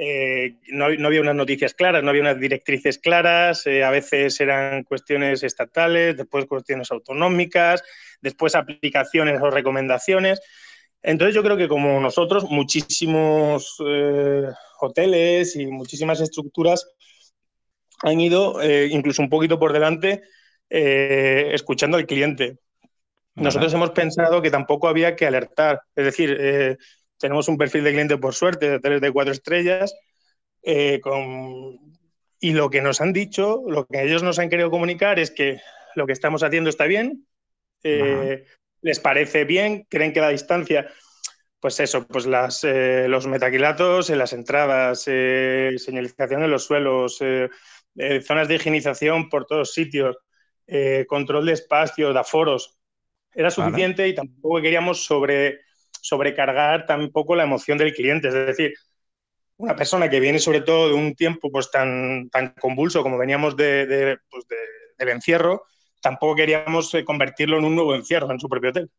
eh, 0.00 0.58
no, 0.68 0.84
había 0.84 1.22
unas 1.22 1.34
noticias 1.34 1.74
claras, 1.74 2.04
no 2.04 2.10
había 2.10 2.22
unas 2.22 2.38
directrices 2.38 2.98
claras, 2.98 3.66
eh, 3.66 3.82
a 3.82 3.90
veces 3.90 4.38
eran 4.40 4.84
cuestiones 4.84 5.42
estatales, 5.42 6.16
después 6.16 6.46
cuestiones 6.46 6.92
autonómicas, 6.92 7.82
después 8.20 8.54
aplicaciones 8.54 9.40
o 9.42 9.50
recomendaciones. 9.50 10.40
Entonces 11.02 11.34
yo 11.34 11.42
creo 11.42 11.56
que 11.56 11.66
como 11.66 12.00
nosotros, 12.00 12.44
muchísimos 12.44 13.76
eh, 13.84 14.44
hoteles 14.80 15.56
y 15.56 15.66
muchísimas 15.66 16.20
estructuras 16.20 16.86
han 18.02 18.20
ido 18.20 18.60
incluso 18.90 19.22
un 19.22 19.28
poquito 19.28 19.58
por 19.58 19.72
delante 19.72 20.22
escuchando 20.68 21.96
al 21.96 22.06
cliente. 22.06 22.58
Nosotros 23.38 23.72
hemos 23.72 23.90
pensado 23.90 24.42
que 24.42 24.50
tampoco 24.50 24.88
había 24.88 25.14
que 25.14 25.26
alertar. 25.26 25.82
Es 25.94 26.04
decir, 26.04 26.36
eh, 26.40 26.76
tenemos 27.18 27.48
un 27.48 27.56
perfil 27.56 27.84
de 27.84 27.92
cliente, 27.92 28.16
por 28.18 28.34
suerte, 28.34 28.68
de 28.68 28.76
hoteles 28.76 29.00
de 29.00 29.12
cuatro 29.12 29.32
estrellas, 29.32 29.94
eh, 30.62 31.00
y 32.40 32.52
lo 32.52 32.70
que 32.70 32.82
nos 32.82 33.00
han 33.00 33.12
dicho, 33.12 33.62
lo 33.66 33.86
que 33.86 34.02
ellos 34.02 34.22
nos 34.22 34.38
han 34.38 34.48
querido 34.48 34.70
comunicar 34.70 35.18
es 35.18 35.30
que 35.30 35.60
lo 35.94 36.06
que 36.06 36.12
estamos 36.12 36.42
haciendo 36.42 36.70
está 36.70 36.84
bien, 36.84 37.26
eh, 37.82 38.44
les 38.82 39.00
parece 39.00 39.44
bien, 39.44 39.86
creen 39.88 40.12
que 40.12 40.20
la 40.20 40.28
distancia, 40.28 40.88
pues 41.60 41.80
eso, 41.80 42.06
pues 42.06 42.26
las, 42.26 42.64
los 42.64 43.26
metaquilatos 43.26 44.10
en 44.10 44.18
las 44.18 44.32
entradas, 44.32 45.02
señalización 45.02 46.44
en 46.44 46.50
los 46.50 46.64
suelos, 46.64 47.18
zonas 47.18 48.48
de 48.48 48.54
higienización 48.54 49.28
por 49.28 49.46
todos 49.46 49.72
sitios, 49.72 50.16
control 51.08 51.46
de 51.46 51.52
espacio, 51.54 52.12
de 52.12 52.20
aforos, 52.20 52.77
era 53.34 53.50
suficiente 53.50 54.08
y 54.08 54.14
tampoco 54.14 54.60
queríamos 54.60 55.04
sobre, 55.04 55.60
sobrecargar 56.00 56.86
tampoco 56.86 57.36
la 57.36 57.44
emoción 57.44 57.78
del 57.78 57.94
cliente. 57.94 58.28
Es 58.28 58.34
decir, 58.34 58.74
una 59.56 59.76
persona 59.76 60.08
que 60.08 60.20
viene 60.20 60.38
sobre 60.38 60.60
todo 60.60 60.88
de 60.88 60.94
un 60.94 61.14
tiempo 61.14 61.50
pues 61.50 61.70
tan, 61.70 62.28
tan 62.30 62.54
convulso 62.60 63.02
como 63.02 63.18
veníamos 63.18 63.56
de, 63.56 64.18
pues, 64.30 64.46
del 64.98 65.08
encierro, 65.08 65.64
tampoco 66.00 66.36
queríamos 66.36 66.94
eh, 66.94 67.04
convertirlo 67.04 67.58
en 67.58 67.64
un 67.64 67.74
nuevo 67.74 67.94
encierro 67.94 68.30
en 68.30 68.40
su 68.40 68.48
propio 68.48 68.70
hotel. 68.70 68.90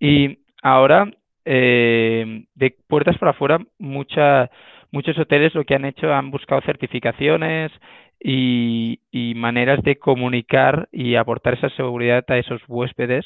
Y 0.00 0.38
ahora, 0.62 1.10
eh, 1.44 2.44
de 2.54 2.76
puertas 2.86 3.18
para 3.18 3.32
afuera, 3.32 3.58
muchas 3.78 4.50
muchos 4.90 5.18
hoteles 5.18 5.54
lo 5.54 5.64
que 5.64 5.74
han 5.74 5.84
hecho 5.84 6.12
han 6.12 6.30
buscado 6.30 6.62
certificaciones 6.62 7.70
y, 8.20 9.00
maneras 9.36 9.82
de 9.82 9.96
comunicar 9.96 10.88
y 10.90 11.14
aportar 11.14 11.54
esa 11.54 11.70
seguridad 11.70 12.24
a 12.28 12.38
esos 12.38 12.60
huéspedes 12.66 13.24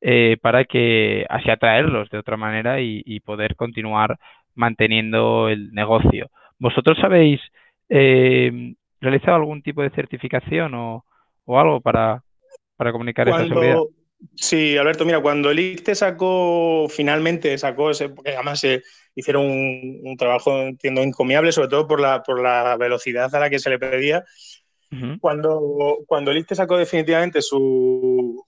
eh, 0.00 0.36
para 0.40 0.64
que 0.64 1.26
así 1.28 1.50
atraerlos 1.50 2.08
de 2.10 2.18
otra 2.18 2.36
manera 2.36 2.80
y, 2.80 3.20
poder 3.20 3.56
continuar 3.56 4.18
manteniendo 4.54 5.48
el 5.48 5.72
negocio. 5.72 6.30
¿Vosotros 6.58 6.98
habéis 7.02 7.40
eh, 7.88 8.74
realizado 9.00 9.36
algún 9.36 9.62
tipo 9.62 9.82
de 9.82 9.90
certificación 9.90 10.74
o, 10.74 11.04
algo 11.46 11.80
para, 11.80 12.22
comunicar 12.76 13.28
esa 13.28 13.46
seguridad? 13.46 13.78
Sí, 14.34 14.76
Alberto, 14.76 15.04
mira, 15.04 15.20
cuando 15.20 15.50
el 15.50 15.58
ICTE 15.58 15.94
sacó, 15.94 16.88
finalmente 16.88 17.56
sacó 17.58 17.90
ese, 17.90 18.08
porque 18.08 18.34
además 18.34 18.60
se 18.60 18.82
hicieron 19.14 19.46
un, 19.46 20.16
trabajo, 20.16 20.60
entiendo, 20.62 21.02
encomiable, 21.02 21.52
sobre 21.52 21.68
todo 21.68 21.86
por 21.86 22.00
la, 22.00 22.22
por 22.22 22.40
la 22.40 22.76
velocidad 22.76 23.32
a 23.34 23.40
la 23.40 23.50
que 23.50 23.58
se 23.58 23.70
le 23.70 23.78
pedía. 23.78 24.24
cuando, 25.20 25.98
cuando 26.06 26.30
el 26.30 26.38
ICTE 26.38 26.54
sacó 26.54 26.76
definitivamente 26.76 27.42
su, 27.42 28.44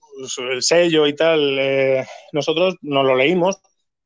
el 0.49 0.61
sello 0.61 1.07
y 1.07 1.15
tal, 1.15 1.57
eh, 1.59 2.05
nosotros 2.31 2.75
nos 2.81 3.05
lo 3.05 3.15
leímos, 3.15 3.61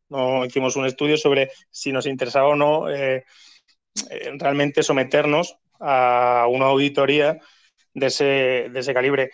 no 0.10 0.46
hicimos 0.46 0.76
un 0.76 0.86
estudio 0.86 1.18
sobre 1.18 1.50
si 1.70 1.92
nos 1.92 2.06
interesaba 2.06 2.50
o 2.50 2.56
no 2.56 2.90
eh, 2.90 3.26
eh, 4.10 4.32
realmente 4.38 4.84
someternos 4.84 5.58
a 5.80 6.46
una 6.50 6.66
auditoría 6.66 7.40
de 7.94 8.08
ese, 8.08 8.24
de 8.72 8.80
ese 8.80 8.94
calibre. 8.94 9.32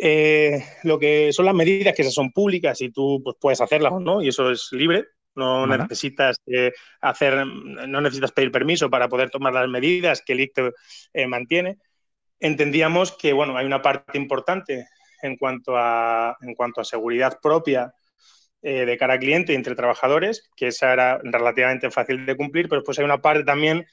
Eh, 0.00 0.64
lo 0.84 0.98
que 0.98 1.32
son 1.32 1.46
las 1.46 1.54
medidas 1.54 1.94
que 1.94 2.04
son 2.04 2.30
públicas 2.30 2.80
y 2.80 2.90
tú 2.90 3.20
pues, 3.22 3.36
puedes 3.40 3.60
hacerlas 3.60 3.92
o 3.92 4.00
no, 4.00 4.22
y 4.22 4.28
eso 4.28 4.50
es 4.50 4.68
libre. 4.70 5.06
no 5.34 5.66
necesitas 5.66 6.40
eh, 6.46 6.72
hacer, 7.00 7.44
no 7.46 8.00
necesitas 8.00 8.32
pedir 8.32 8.50
permiso 8.50 8.88
para 8.90 9.08
poder 9.08 9.30
tomar 9.30 9.52
las 9.52 9.68
medidas 9.68 10.22
que 10.24 10.32
el 10.34 10.40
ICTE 10.40 10.72
eh, 11.14 11.26
mantiene. 11.26 11.78
Entendíamos 12.40 13.16
que 13.16 13.32
bueno, 13.32 13.56
hay 13.56 13.66
una 13.66 13.82
parte 13.82 14.18
importante 14.18 14.86
en 15.22 15.36
cuanto 15.36 15.76
a, 15.76 16.36
en 16.40 16.54
cuanto 16.54 16.80
a 16.80 16.84
seguridad 16.84 17.38
propia 17.42 17.92
eh, 18.62 18.84
de 18.84 18.98
cara 18.98 19.14
al 19.14 19.20
cliente 19.20 19.54
entre 19.54 19.76
trabajadores, 19.76 20.50
que 20.56 20.68
esa 20.68 20.92
era 20.92 21.18
relativamente 21.22 21.90
fácil 21.92 22.26
de 22.26 22.36
cumplir, 22.36 22.68
pero 22.68 22.82
pues 22.82 22.98
hay 22.98 23.04
una 23.04 23.22
parte 23.22 23.44
también 23.44 23.86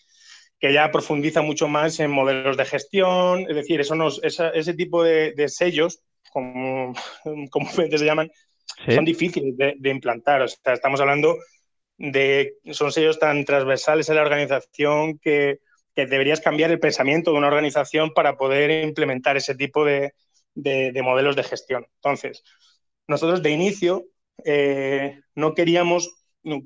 que 0.59 0.73
ya 0.73 0.91
profundiza 0.91 1.41
mucho 1.41 1.67
más 1.67 1.99
en 1.99 2.11
modelos 2.11 2.57
de 2.57 2.65
gestión, 2.65 3.45
es 3.49 3.55
decir, 3.55 3.79
eso 3.81 3.95
nos, 3.95 4.21
ese 4.23 4.73
tipo 4.73 5.03
de, 5.03 5.33
sellos, 5.47 6.01
como, 6.31 6.93
se 7.75 8.05
llaman, 8.05 8.31
son 8.87 9.05
difíciles 9.05 9.55
de, 9.57 9.89
implantar. 9.89 10.41
O 10.41 10.47
sea, 10.47 10.73
estamos 10.73 10.99
hablando 11.01 11.37
de, 11.97 12.55
son 12.71 12.91
sellos 12.91 13.19
tan 13.19 13.45
transversales 13.45 14.09
en 14.09 14.15
la 14.15 14.21
organización 14.21 15.19
que, 15.19 15.59
que, 15.93 16.05
deberías 16.05 16.41
cambiar 16.41 16.71
el 16.71 16.79
pensamiento 16.79 17.31
de 17.31 17.37
una 17.37 17.47
organización 17.47 18.13
para 18.13 18.37
poder 18.37 18.85
implementar 18.85 19.37
ese 19.37 19.55
tipo 19.55 19.85
de, 19.85 20.13
de 20.53 21.01
modelos 21.03 21.35
de 21.35 21.43
gestión. 21.43 21.85
Entonces, 21.95 22.43
nosotros 23.07 23.43
de 23.43 23.51
inicio 23.51 24.05
eh, 24.43 25.21
no 25.35 25.53
queríamos 25.53 26.09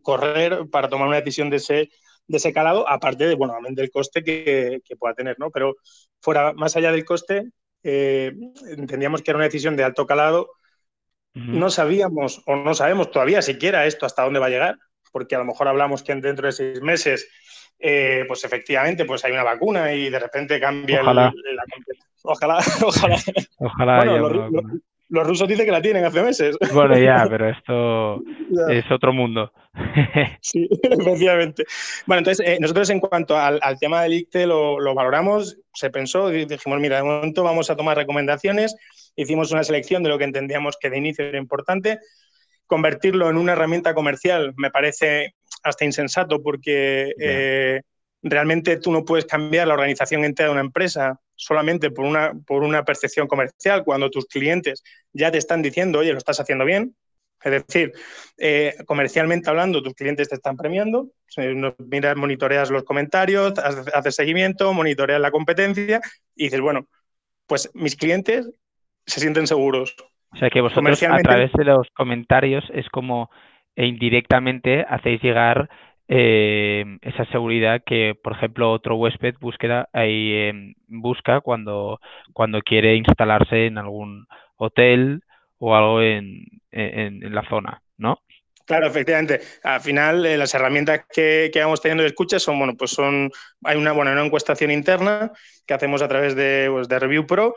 correr 0.02 0.70
para 0.70 0.90
tomar 0.90 1.08
una 1.08 1.18
decisión 1.18 1.50
de 1.50 1.58
ese, 1.58 1.90
de 2.30 2.38
ese 2.38 2.54
calado, 2.54 2.88
aparte 2.88 3.28
de, 3.28 3.34
bueno, 3.34 3.56
del 3.72 3.90
coste 3.90 4.24
que, 4.24 4.82
pueda 5.00 5.16
tener, 5.16 5.38
¿no? 5.40 5.50
Pero 5.50 5.76
fuera, 6.22 6.54
más 6.54 6.76
allá 6.78 6.92
del 6.92 7.04
coste, 7.04 7.50
eh, 7.84 8.32
entendíamos 8.68 9.24
que 9.24 9.32
era 9.32 9.38
una 9.38 9.46
decisión 9.46 9.76
de 9.76 9.84
alto 9.84 10.06
calado. 10.06 10.52
No 11.34 11.70
sabíamos 11.70 12.42
o 12.48 12.56
no 12.56 12.74
sabemos 12.74 13.12
todavía 13.12 13.42
siquiera 13.42 13.86
esto 13.86 14.06
hasta 14.06 14.24
dónde 14.24 14.40
va 14.40 14.48
a 14.48 14.50
llegar, 14.50 14.78
porque 15.12 15.36
a 15.36 15.40
lo 15.40 15.46
mejor 15.46 15.68
hablamos 15.68 16.04
que 16.04 16.14
dentro 16.16 16.48
de 16.48 16.52
seis 16.52 16.82
meses, 16.82 17.30
eh, 17.80 18.26
pues 18.28 18.44
efectivamente, 18.44 19.06
pues 19.06 19.24
hay 19.26 19.32
una 19.32 19.44
vacuna 19.44 19.94
y 19.94 20.10
de 20.10 20.20
repente 20.20 20.60
cambia 20.60 21.02
ojalá. 21.02 21.34
la... 21.54 21.64
Ojalá, 22.22 22.58
ojalá. 22.84 23.18
Ojalá. 23.60 24.82
Los 25.10 25.28
rusos 25.28 25.48
dicen 25.48 25.66
que 25.66 25.72
la 25.72 25.82
tienen 25.82 26.06
hace 26.06 26.22
meses. 26.22 26.58
Bueno, 26.72 26.98
ya, 26.98 27.26
pero 27.30 27.50
esto 27.50 28.22
es 28.70 28.90
otro 28.92 29.12
mundo. 29.12 29.52
sí, 30.42 30.68
efectivamente. 30.84 31.64
Bueno, 32.06 32.20
entonces, 32.20 32.46
eh, 32.48 32.58
nosotros 32.60 32.90
en 32.90 33.00
cuanto 33.00 33.38
al, 33.38 33.60
tema 33.80 34.04
del 34.04 34.14
ICTE 34.14 34.46
lo, 34.46 34.94
valoramos, 34.94 35.58
se 35.74 35.90
pensó, 35.90 36.30
dijimos, 36.30 36.80
mira, 36.80 36.98
de 36.98 37.04
momento 37.04 37.44
vamos 37.44 37.70
a 37.70 37.76
tomar 37.76 37.98
recomendaciones, 37.98 38.76
hicimos 39.16 39.52
una 39.52 39.64
selección 39.64 40.04
de 40.04 40.10
lo 40.10 40.18
que 40.18 40.26
entendíamos 40.26 40.78
que 40.80 40.90
de 40.90 40.98
inicio 40.98 41.26
era 41.26 41.38
importante. 41.38 42.00
Convertirlo 42.68 43.30
en 43.30 43.38
una 43.38 43.54
herramienta 43.54 43.96
comercial 43.96 44.54
me 44.58 44.70
parece 44.70 45.34
hasta 45.64 45.86
insensato 45.86 46.42
porque 46.44 47.14
eh, 47.20 47.82
realmente 48.22 48.78
tú 48.78 48.92
no 48.92 49.04
puedes 49.04 49.26
cambiar 49.26 49.68
la 49.68 49.74
organización 49.74 50.24
entera 50.24 50.50
de 50.50 50.54
una 50.54 50.62
empresa 50.62 51.20
solamente 51.40 51.90
por 51.90 52.06
una, 52.06 52.34
por 52.46 52.64
una 52.64 52.84
percepción 52.84 53.28
comercial, 53.28 53.84
cuando 53.86 54.10
tus 54.10 54.26
clientes 54.26 54.84
ya 55.14 55.32
te 55.32 55.38
están 55.38 55.62
diciendo, 55.62 56.00
oye, 56.00 56.12
lo 56.12 56.18
estás 56.18 56.40
haciendo 56.40 56.66
bien. 56.66 56.96
Es 57.42 57.52
decir, 57.52 57.94
eh, 58.38 58.76
comercialmente 58.86 59.50
hablando, 59.50 59.82
tus 59.82 59.94
clientes 59.94 60.28
te 60.28 60.36
están 60.36 60.58
premiando, 60.58 61.08
miras, 61.78 62.18
monitoreas 62.18 62.70
los 62.70 62.84
comentarios, 62.84 63.54
haces, 63.58 64.16
seguimiento, 64.16 64.74
monitoreas 64.74 65.22
la 65.22 65.32
competencia 65.32 66.02
y 66.36 66.46
dices, 66.46 66.60
bueno, 66.60 66.88
pues 67.48 67.72
mis 67.74 67.96
clientes 67.96 68.52
se 69.06 69.22
sienten 69.22 69.48
seguros. 69.48 69.96
O 70.34 70.38
sea 70.38 70.50
que 70.50 70.60
vosotros 70.60 71.02
a 71.02 71.18
través 71.20 71.54
de 71.54 71.64
los 71.64 71.88
comentarios 71.96 72.66
es 72.74 72.90
como 72.90 73.30
e 73.78 73.86
indirectamente 73.86 74.86
hacéis 74.90 75.22
llegar 75.24 75.70
eh, 76.12 76.98
esa 77.04 77.24
seguridad 77.26 77.84
que, 77.86 78.18
por 78.22 78.34
ejemplo, 78.34 78.72
otro 78.72 78.96
huésped 78.96 79.36
búsqueda, 79.40 79.90
ahí, 79.94 80.34
em, 80.34 80.74
busca 80.88 81.40
cuando, 81.40 82.02
cuando 82.34 82.62
quiere 82.62 82.96
instalarse 82.96 83.68
en 83.68 83.78
algún 83.78 84.26
hotel 84.58 85.22
o 85.60 85.76
algo 85.76 86.02
en, 86.02 86.46
en, 86.72 87.36
la 87.36 87.48
zona, 87.48 87.84
¿no? 87.98 88.24
Claro, 88.66 88.88
efectivamente. 88.88 89.42
Al 89.62 89.82
final, 89.82 90.26
eh, 90.26 90.36
las 90.36 90.52
herramientas 90.56 91.02
que, 91.14 91.52
que, 91.54 91.60
vamos 91.60 91.80
teniendo 91.80 92.02
de 92.02 92.10
escucha 92.10 92.40
son, 92.40 92.58
bueno, 92.58 92.76
pues 92.76 92.90
son, 92.90 93.30
hay 93.64 93.78
una, 93.78 93.92
bueno, 93.92 94.12
una 94.12 94.26
encuestación 94.26 94.72
interna 94.72 95.32
que 95.68 95.76
hacemos 95.76 96.02
a 96.02 96.08
través 96.08 96.36
de, 96.36 96.70
pues, 96.72 96.88
de 96.88 96.98
Review 96.98 97.28
Pro, 97.28 97.56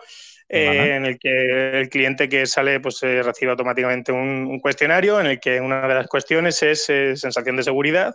eh, 0.51 0.95
en 0.95 1.07
el 1.07 1.19
que 1.19 1.81
el 1.81 1.89
cliente 1.89 2.29
que 2.29 2.45
sale 2.45 2.81
pues 2.81 3.01
recibe 3.01 3.53
automáticamente 3.53 4.13
un, 4.13 4.61
cuestionario 4.61 5.19
en 5.19 5.27
el 5.27 5.41
que 5.41 5.59
una 5.59 5.89
de 5.89 5.95
las 5.95 6.07
cuestiones 6.09 6.63
es 6.63 6.85
sensación 6.85 7.57
de 7.57 7.63
seguridad 7.63 8.15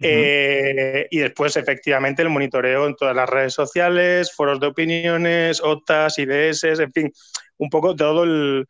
eh, 0.00 1.06
y 1.10 1.18
después, 1.18 1.56
efectivamente, 1.56 2.22
el 2.22 2.28
monitoreo 2.28 2.86
en 2.86 2.96
todas 2.96 3.14
las 3.14 3.28
redes 3.28 3.54
sociales, 3.54 4.32
foros 4.32 4.60
de 4.60 4.66
opiniones, 4.66 5.60
OTAs, 5.62 6.18
IDS, 6.18 6.64
en 6.80 6.92
fin, 6.92 7.12
un 7.58 7.70
poco 7.70 7.94
todo 7.94 8.24
el, 8.24 8.66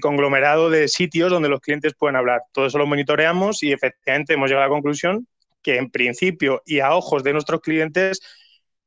conglomerado 0.00 0.70
de 0.70 0.88
sitios 0.88 1.30
donde 1.30 1.50
los 1.50 1.60
clientes 1.60 1.92
pueden 1.94 2.16
hablar. 2.16 2.40
Todo 2.52 2.66
eso 2.66 2.78
lo 2.78 2.86
monitoreamos 2.86 3.62
y 3.62 3.70
efectivamente 3.70 4.32
hemos 4.32 4.48
llegado 4.48 4.64
a 4.64 4.68
la 4.68 4.74
conclusión 4.74 5.28
que 5.62 5.76
en 5.76 5.90
principio 5.90 6.62
y 6.64 6.80
a 6.80 6.94
ojos 6.94 7.22
de 7.22 7.34
nuestros 7.34 7.60
clientes 7.60 8.22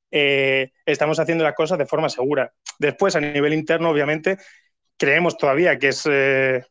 eh, 0.09 0.71
estamos 0.87 1.19
haciendo 1.19 1.43
las 1.43 1.53
cosas 1.53 1.77
de 1.77 1.85
forma 1.85 2.09
segura. 2.09 2.51
Después, 2.79 3.15
a 3.15 3.21
nivel 3.21 3.53
interno, 3.53 3.91
obviamente, 3.91 4.37
creemos 4.97 5.37
todavía 5.37 5.77
que 5.77 5.89
es, 5.89 6.07
eh, 6.09 6.63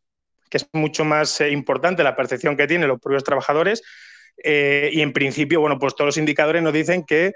que 0.51 0.57
es 0.57 0.69
mucho 0.73 1.05
más 1.05 1.41
importante 1.43 2.03
la 2.03 2.17
percepción 2.17 2.57
que 2.57 2.67
tienen 2.67 2.89
los 2.89 3.01
propios 3.01 3.23
trabajadores 3.23 3.85
eh, 4.43 4.91
y 4.93 5.01
en 5.01 5.13
principio, 5.13 5.61
bueno, 5.61 5.79
pues 5.79 5.95
todos 5.95 6.09
los 6.09 6.19
indicadores 6.19 6.63
nos 6.63 6.73
dicen 6.73 7.05
que 7.05 7.33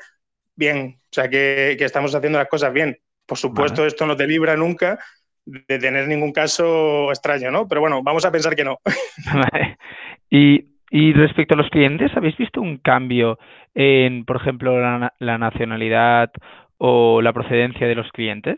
bien, 0.55 0.99
o 0.99 1.09
sea, 1.11 1.29
que, 1.29 1.77
estamos 1.81 2.15
haciendo 2.15 2.39
las 2.39 2.49
cosas 2.49 2.73
bien. 2.73 2.99
Por 3.27 3.39
supuesto, 3.39 3.87
esto 3.87 4.07
no 4.07 4.17
te 4.17 4.27
libra 4.27 4.57
nunca 4.57 4.99
de 5.45 5.79
tener 5.79 6.07
ningún 6.07 6.33
caso 6.33 7.11
extraño, 7.11 7.51
¿no? 7.51 7.67
Pero 7.67 7.81
bueno, 7.81 8.03
vamos 8.03 8.25
a 8.25 8.33
pensar 8.33 8.55
que 8.55 8.65
no. 8.65 8.79
y, 10.31 11.13
respecto 11.13 11.55
a 11.55 11.57
los 11.57 11.71
clientes, 11.71 12.11
¿habéis 12.15 12.37
visto 12.37 12.61
un 12.61 12.79
cambio 12.79 13.39
en, 13.75 14.25
por 14.25 14.37
ejemplo, 14.37 14.79
la, 14.81 15.39
nacionalidad 15.39 16.31
o 16.77 17.23
la 17.23 17.33
procedencia 17.33 17.87
de 17.87 17.95
los 17.95 18.11
clientes 18.11 18.57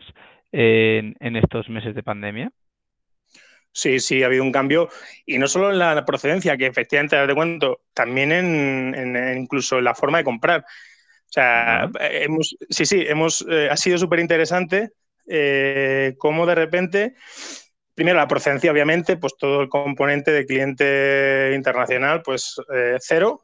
en 0.51 1.35
estos 1.35 1.69
meses 1.69 1.95
de 1.95 2.03
pandemia? 2.03 2.51
Sí, 3.75 3.99
sí, 3.99 4.21
ha 4.21 4.27
habido 4.27 4.43
un 4.43 4.51
cambio 4.51 4.87
y 5.25 5.39
no 5.39 5.47
solo 5.47 5.71
en 5.71 5.79
la 5.79 6.05
procedencia, 6.05 6.55
que 6.55 6.67
efectivamente, 6.67 7.17
te 7.25 7.33
cuento, 7.33 7.81
también 7.93 8.31
en, 8.31 9.37
incluso 9.37 9.79
en 9.79 9.85
la 9.85 9.95
forma 9.95 10.19
de 10.19 10.23
comprar. 10.23 10.61
O 10.61 11.31
sea, 11.33 11.89
hemos, 11.99 12.55
sí, 12.69 12.85
sí, 12.85 13.03
hemos, 13.07 13.43
eh, 13.49 13.69
ha 13.71 13.75
sido 13.75 13.97
súper 13.97 14.19
interesante 14.19 14.91
eh, 15.27 16.13
cómo 16.19 16.45
de 16.45 16.53
repente, 16.53 17.15
primero 17.95 18.17
la 18.17 18.27
procedencia, 18.27 18.71
obviamente, 18.71 19.17
pues 19.17 19.33
todo 19.39 19.61
el 19.61 19.69
componente 19.69 20.31
de 20.31 20.45
cliente 20.45 21.53
internacional, 21.55 22.21
pues 22.21 22.55
eh, 22.71 22.97
cero 22.99 23.41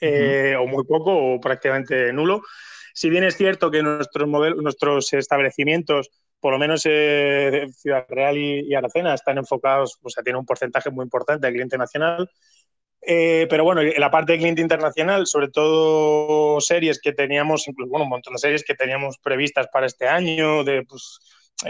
o 0.00 0.66
muy 0.66 0.84
poco 0.84 1.14
o 1.14 1.40
prácticamente 1.40 2.10
nulo. 2.14 2.40
Si 2.94 3.10
bien 3.10 3.24
es 3.24 3.36
cierto 3.36 3.70
que 3.70 3.82
nuestros, 3.82 4.26
modelos, 4.26 4.62
nuestros 4.62 5.12
establecimientos 5.12 6.08
por 6.40 6.52
lo 6.52 6.58
menos 6.58 6.82
eh, 6.84 7.66
Ciudad 7.72 8.06
Real 8.08 8.36
y, 8.36 8.74
Aracena 8.74 9.14
están 9.14 9.38
enfocados, 9.38 9.98
o 10.02 10.10
sea, 10.10 10.22
tienen 10.22 10.40
un 10.40 10.46
porcentaje 10.46 10.90
muy 10.90 11.04
importante 11.04 11.46
de 11.46 11.52
cliente 11.52 11.78
nacional. 11.78 12.30
Eh, 13.00 13.46
pero 13.48 13.64
bueno, 13.64 13.80
la 13.82 14.10
parte 14.10 14.32
de 14.32 14.38
cliente 14.38 14.60
internacional, 14.60 15.26
sobre 15.26 15.48
todo 15.48 16.60
series 16.60 17.00
que 17.00 17.12
teníamos, 17.12 17.68
incluso 17.68 17.90
bueno, 17.90 18.04
un 18.04 18.10
montón 18.10 18.34
de 18.34 18.38
series 18.38 18.64
que 18.64 18.74
teníamos 18.74 19.18
previstas 19.18 19.68
para 19.72 19.86
este 19.86 20.08
año, 20.08 20.64
de, 20.64 20.84
pues, 20.84 21.18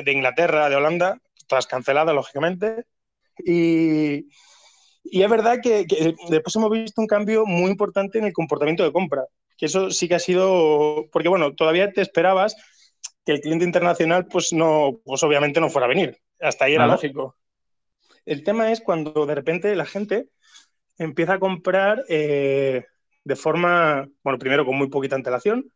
de 0.04 0.12
Inglaterra, 0.12 0.68
de 0.68 0.76
Holanda, 0.76 1.18
todas 1.46 1.66
canceladas, 1.66 2.14
lógicamente. 2.14 2.84
Y, 3.44 4.28
y 5.04 5.22
es 5.22 5.30
verdad 5.30 5.58
que, 5.62 5.86
que, 5.86 6.14
después 6.30 6.56
hemos 6.56 6.70
visto 6.70 7.00
un 7.00 7.06
cambio 7.06 7.46
muy 7.46 7.70
importante 7.70 8.18
en 8.18 8.24
el 8.24 8.32
comportamiento 8.32 8.82
de 8.82 8.92
compra, 8.92 9.24
que 9.56 9.66
eso 9.66 9.90
sí 9.90 10.08
que 10.08 10.16
ha 10.16 10.18
sido, 10.18 11.08
porque 11.12 11.28
bueno, 11.28 11.54
todavía 11.54 11.92
te 11.92 12.00
esperabas 12.00 12.56
que 13.28 13.34
el 13.34 13.42
cliente 13.42 13.66
internacional, 13.66 14.24
pues 14.24 14.54
no, 14.54 15.00
pues 15.04 15.22
obviamente 15.22 15.60
no 15.60 15.68
fuera 15.68 15.84
a 15.84 15.90
venir. 15.90 16.16
Hasta 16.40 16.64
ahí 16.64 16.76
era 16.76 16.86
lógico. 16.86 17.36
El 18.24 18.42
tema 18.42 18.72
es 18.72 18.80
cuando 18.80 19.26
de 19.26 19.34
repente 19.34 19.76
la 19.76 19.84
gente 19.84 20.28
empieza 20.96 21.34
a 21.34 21.38
comprar 21.38 22.06
eh, 22.08 22.86
de 23.24 23.36
forma, 23.36 24.08
bueno, 24.22 24.38
primero 24.38 24.64
con 24.64 24.76
muy 24.76 24.88
poquita 24.88 25.14
antelación. 25.14 25.70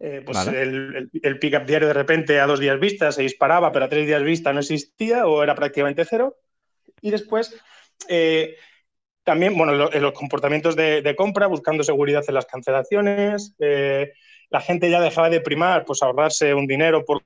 Eh, 0.00 0.22
pues 0.26 0.44
el, 0.48 1.08
el, 1.22 1.38
pick-up 1.38 1.66
diario 1.66 1.86
de 1.86 1.94
repente 1.94 2.40
a 2.40 2.48
dos 2.48 2.58
días 2.58 2.80
vista 2.80 3.12
se 3.12 3.22
disparaba, 3.22 3.70
pero 3.70 3.84
a 3.84 3.88
tres 3.88 4.08
días 4.08 4.24
vista 4.24 4.52
no 4.52 4.58
existía 4.58 5.28
o 5.28 5.40
era 5.40 5.54
prácticamente 5.54 6.04
cero. 6.04 6.38
Y 7.00 7.12
después, 7.12 7.56
eh, 8.08 8.56
también, 9.22 9.56
bueno, 9.56 9.72
los 9.88 10.12
comportamientos 10.14 10.74
de, 10.74 11.00
de, 11.00 11.14
compra, 11.14 11.46
buscando 11.46 11.84
seguridad 11.84 12.24
en 12.26 12.34
las 12.34 12.46
cancelaciones, 12.46 13.54
la 14.52 14.60
gente 14.60 14.90
ya 14.90 15.00
dejaba 15.00 15.30
de 15.30 15.40
primar, 15.40 15.84
pues 15.84 16.02
ahorrarse 16.02 16.54
un 16.54 16.66
dinero 16.66 17.04
por, 17.04 17.22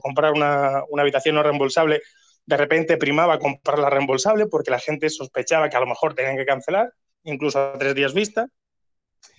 comprar 0.00 0.32
una, 0.32 0.82
habitación 0.98 1.34
no 1.34 1.42
reembolsable, 1.42 2.00
de 2.46 2.56
repente 2.56 2.96
primaba 2.96 3.38
comprar 3.38 3.78
la 3.78 3.90
reembolsable 3.90 4.46
porque 4.46 4.70
la 4.70 4.78
gente 4.78 5.10
sospechaba 5.10 5.68
que 5.68 5.76
a 5.76 5.80
lo 5.80 5.86
mejor 5.86 6.14
tenían 6.14 6.36
que 6.36 6.46
cancelar. 6.46 6.90
incluso 7.22 7.60
a 7.60 7.78
tres 7.78 7.94
días 7.94 8.14
vista. 8.14 8.46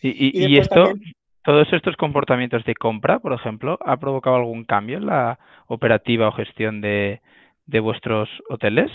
Y, 0.04 0.58
esto, 0.58 0.94
todos 1.44 1.68
estos 1.74 1.96
comportamientos 1.96 2.64
de 2.64 2.76
compra, 2.76 3.20
por 3.20 3.34
ejemplo, 3.34 3.80
¿ha 3.84 3.98
provocado 3.98 4.36
algún 4.36 4.64
cambio 4.64 4.98
en 4.98 5.08
la 5.08 5.40
operativa 5.66 6.28
o 6.28 6.32
gestión 6.32 6.80
de, 6.80 7.22
de 7.66 7.80
vuestros 7.80 8.30
hoteles? 8.50 8.92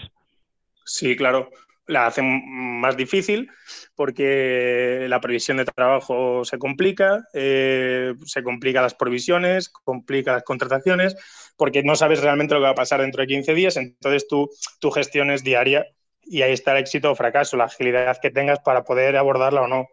Sí, 0.85 1.17
claro 1.17 1.51
la 1.87 2.07
hacen 2.07 2.43
más 2.81 2.97
difícil 2.97 3.51
porque 3.95 5.07
la 5.09 5.21
previsión 5.21 5.57
de 5.57 5.65
trabajo 5.65 6.45
se 6.45 6.59
complica, 6.59 7.27
eh, 7.33 8.15
se 8.25 8.43
complica 8.43 8.83
las 8.83 8.95
provisiones, 8.95 9.69
complica 9.69 10.33
las 10.33 10.45
contrataciones, 10.45 11.17
porque 11.57 11.83
no 11.83 11.97
sabes 11.97 12.21
realmente 12.21 12.55
lo 12.55 12.61
que 12.61 12.65
va 12.65 12.71
a 12.71 12.75
pasar 12.75 13.01
dentro 13.01 13.23
de 13.23 13.29
15 13.29 13.55
días, 13.55 13.77
entonces 13.77 14.27
tú, 14.29 14.51
tu 14.81 14.91
gestión 14.91 15.31
es 15.31 15.43
diaria 15.43 15.87
y 16.23 16.43
ahí 16.43 16.53
está 16.53 16.73
el 16.73 16.79
éxito 16.79 17.11
o 17.11 17.15
fracaso, 17.15 17.57
la 17.57 17.65
agilidad 17.65 18.19
que 18.21 18.31
tengas 18.31 18.61
para 18.61 18.85
poder 18.85 19.17
abordarla 19.17 19.63
o 19.63 19.69
no. 19.69 19.89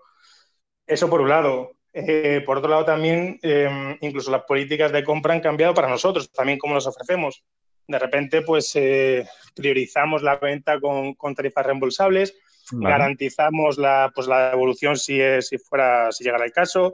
Eso 0.88 1.10
por 1.10 1.22
un 1.22 1.30
lado. 1.30 1.72
Eh, 1.94 2.42
por 2.46 2.58
otro 2.58 2.72
lado, 2.72 2.86
también 2.86 3.40
em, 3.44 3.98
incluso 4.02 4.32
las 4.32 4.44
políticas 4.44 4.92
de 4.92 5.04
compra 5.04 5.34
han 5.34 5.42
cambiado 5.42 5.76
para 5.76 5.88
nosotros, 5.88 6.32
también 6.32 6.58
cómo 6.58 6.74
los 6.74 6.88
ofrecemos 6.88 7.44
de 7.88 8.00
repente 8.00 8.42
pues 8.42 8.72
eh, 8.76 9.28
priorizamos 9.56 10.24
la 10.24 10.38
venta 10.38 10.80
con, 10.80 11.16
tarifas 11.36 11.66
reembolsables, 11.66 12.34
garantizamos 12.72 13.78
la, 13.78 14.12
pues, 14.16 14.28
la 14.28 14.52
devolución 14.52 14.98
si, 14.98 15.20
si, 15.42 15.58
fuera, 15.58 16.12
si 16.12 16.24
llegara 16.24 16.46
el 16.46 16.52
caso, 16.52 16.94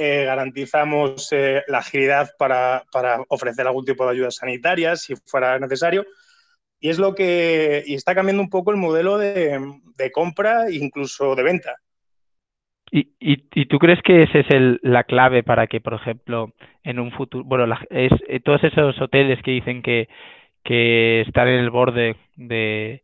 eh, 0.00 0.24
garantizamos 0.24 1.28
eh, 1.32 1.64
la 1.66 1.78
agilidad 1.78 2.30
para, 2.38 2.84
ofrecer 3.28 3.66
algún 3.66 3.84
tipo 3.84 4.04
de 4.04 4.12
ayuda 4.12 4.30
sanitaria 4.30 4.94
si 4.94 5.16
fuera 5.16 5.58
necesario. 5.58 6.06
Y 6.78 6.90
es 6.90 6.98
lo 6.98 7.16
que 7.16 7.82
y 7.84 7.94
está 7.94 8.14
cambiando 8.14 8.42
un 8.42 8.48
poco 8.48 8.70
el 8.70 8.76
modelo 8.76 9.18
de, 9.18 9.60
compra 10.12 10.68
e 10.68 10.76
incluso 10.76 11.34
de 11.34 11.42
venta. 11.42 11.74
¿Y, 12.90 13.12
y, 13.20 13.66
tú 13.66 13.78
crees 13.78 14.00
que 14.02 14.22
esa 14.22 14.38
es 14.38 14.50
el, 14.50 14.80
la 14.82 15.04
clave 15.04 15.42
para 15.42 15.66
que, 15.66 15.80
por 15.80 15.94
ejemplo, 15.94 16.54
en 16.82 16.98
un 16.98 17.12
futuro, 17.12 17.44
bueno, 17.44 17.66
es, 17.90 18.12
eh, 18.28 18.40
todos 18.40 18.64
esos 18.64 18.98
hoteles 19.00 19.42
que 19.42 19.50
dicen 19.50 19.82
que, 19.82 20.08
que 20.64 21.22
están 21.22 21.48
en 21.48 21.60
el 21.60 21.70
borde 21.70 22.16
de, 22.36 23.02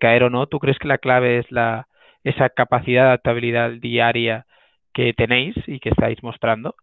caer 0.00 0.24
o 0.24 0.30
no, 0.30 0.46
¿tú 0.46 0.58
crees 0.58 0.78
que 0.78 0.88
la 0.88 0.98
clave 0.98 1.38
es 1.38 1.50
la, 1.50 1.86
esa 2.24 2.48
capacidad 2.48 3.02
de 3.02 3.08
adaptabilidad 3.08 3.70
diaria 3.72 4.46
que 4.94 5.12
tenéis 5.12 5.54
y 5.66 5.80
que 5.80 5.90
estáis 5.90 6.22
mostrando? 6.22 6.74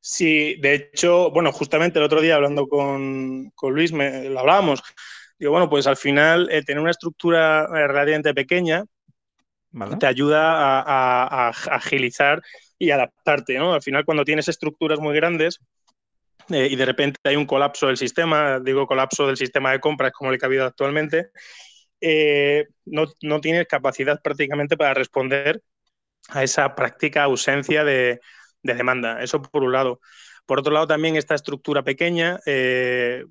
Sí, 0.00 0.56
de 0.60 0.74
hecho, 0.74 1.30
bueno, 1.30 1.52
justamente 1.52 1.98
el 1.98 2.04
otro 2.04 2.20
día 2.20 2.36
hablando 2.36 2.66
con, 2.66 3.52
Luis, 3.62 3.92
me, 3.92 4.28
lo 4.28 4.40
hablábamos. 4.40 4.82
Digo, 5.38 5.52
bueno, 5.52 5.68
pues 5.70 5.86
al 5.86 5.96
final 5.96 6.48
eh, 6.50 6.62
tener 6.62 6.80
una 6.80 6.90
estructura 6.90 7.62
eh, 7.64 7.86
relativamente 7.86 8.34
pequeña 8.34 8.84
te 9.98 10.06
ayuda 10.06 10.80
a, 10.80 11.48
agilizar 11.48 12.42
y 12.78 12.90
adaptarte, 12.90 13.58
¿no? 13.58 13.74
Al 13.74 13.82
final, 13.82 14.04
cuando 14.04 14.24
tienes 14.24 14.48
estructuras 14.48 15.00
muy 15.00 15.14
grandes 15.14 15.60
eh, 16.50 16.68
y 16.70 16.76
de 16.76 16.86
repente 16.86 17.18
hay 17.24 17.36
un 17.36 17.46
colapso 17.46 17.88
del 17.88 17.96
sistema, 17.96 18.60
digo 18.60 18.86
colapso 18.86 19.26
del 19.26 19.36
sistema 19.36 19.72
de 19.72 19.80
compras 19.80 20.12
como 20.12 20.30
el 20.30 20.38
que 20.38 20.46
ha 20.46 20.48
habido 20.48 20.64
actualmente, 20.64 21.30
eh, 22.00 22.66
no, 22.84 23.06
no, 23.22 23.40
tienes 23.40 23.66
capacidad 23.66 24.20
prácticamente 24.22 24.76
para 24.76 24.94
responder 24.94 25.62
a 26.28 26.42
esa 26.44 26.74
práctica 26.74 27.24
ausencia 27.24 27.84
de, 27.84 28.20
demanda. 28.62 29.22
Eso 29.22 29.42
por 29.42 29.64
un 29.64 29.72
lado. 29.72 30.00
Por 30.46 30.60
otro 30.60 30.72
lado, 30.72 30.86
también 30.86 31.16
esta 31.16 31.34
estructura 31.34 31.82
pequeña, 31.82 32.38
eh, 32.46 33.24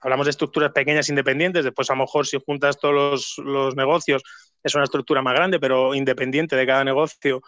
hablamos 0.00 0.26
de 0.26 0.30
estructuras 0.30 0.72
pequeñas 0.72 1.08
independientes, 1.08 1.64
después 1.64 1.90
a 1.90 1.94
lo 1.94 2.00
mejor 2.02 2.26
si 2.26 2.38
juntas 2.44 2.78
todos 2.78 3.38
los 3.38 3.76
negocios 3.76 4.22
es 4.66 4.74
una 4.74 4.84
estructura 4.84 5.22
más 5.22 5.34
grande, 5.34 5.60
pero 5.60 5.94
independiente 5.94 6.56
de 6.56 6.66
cada 6.66 6.84
negocio. 6.84 7.42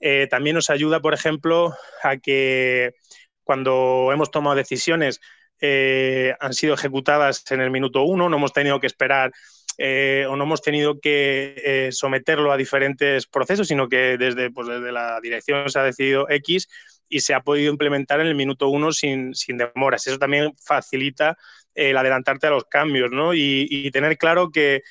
Eh, 0.00 0.26
también 0.30 0.54
nos 0.54 0.70
ayuda, 0.70 1.00
por 1.00 1.14
ejemplo, 1.14 1.74
a 2.02 2.16
que 2.16 2.94
cuando 3.44 4.10
hemos 4.12 4.30
tomado 4.30 4.56
decisiones 4.56 5.20
eh, 5.60 6.34
han 6.40 6.54
sido 6.54 6.74
ejecutadas 6.74 7.44
en 7.50 7.60
el 7.60 7.70
minuto 7.70 8.02
uno, 8.02 8.28
no 8.28 8.36
hemos 8.36 8.52
tenido 8.52 8.80
que 8.80 8.86
esperar 8.86 9.32
eh, 9.78 10.26
o 10.28 10.36
no 10.36 10.44
hemos 10.44 10.62
tenido 10.62 10.98
que 11.00 11.88
someterlo 11.92 12.52
a 12.52 12.56
diferentes 12.56 13.26
procesos, 13.26 13.68
sino 13.68 13.88
que 13.88 14.16
desde, 14.18 14.50
pues, 14.50 14.68
desde 14.68 14.92
la 14.92 15.20
dirección 15.20 15.68
se 15.70 15.78
ha 15.78 15.84
decidido 15.84 16.28
X 16.28 16.68
y 17.08 17.20
se 17.20 17.34
ha 17.34 17.40
podido 17.40 17.70
implementar 17.70 18.20
en 18.20 18.26
el 18.26 18.34
minuto 18.34 18.68
uno 18.68 18.92
sin, 18.92 19.34
sin 19.34 19.58
demoras. 19.58 20.06
Eso 20.06 20.18
también 20.18 20.52
facilita 20.64 21.36
el 21.74 21.96
adelantarte 21.96 22.46
a 22.46 22.50
los 22.50 22.64
cambios 22.64 23.10
¿no? 23.10 23.34
y 23.34 23.90
tener 23.92 24.16
claro 24.18 24.50
que 24.50 24.82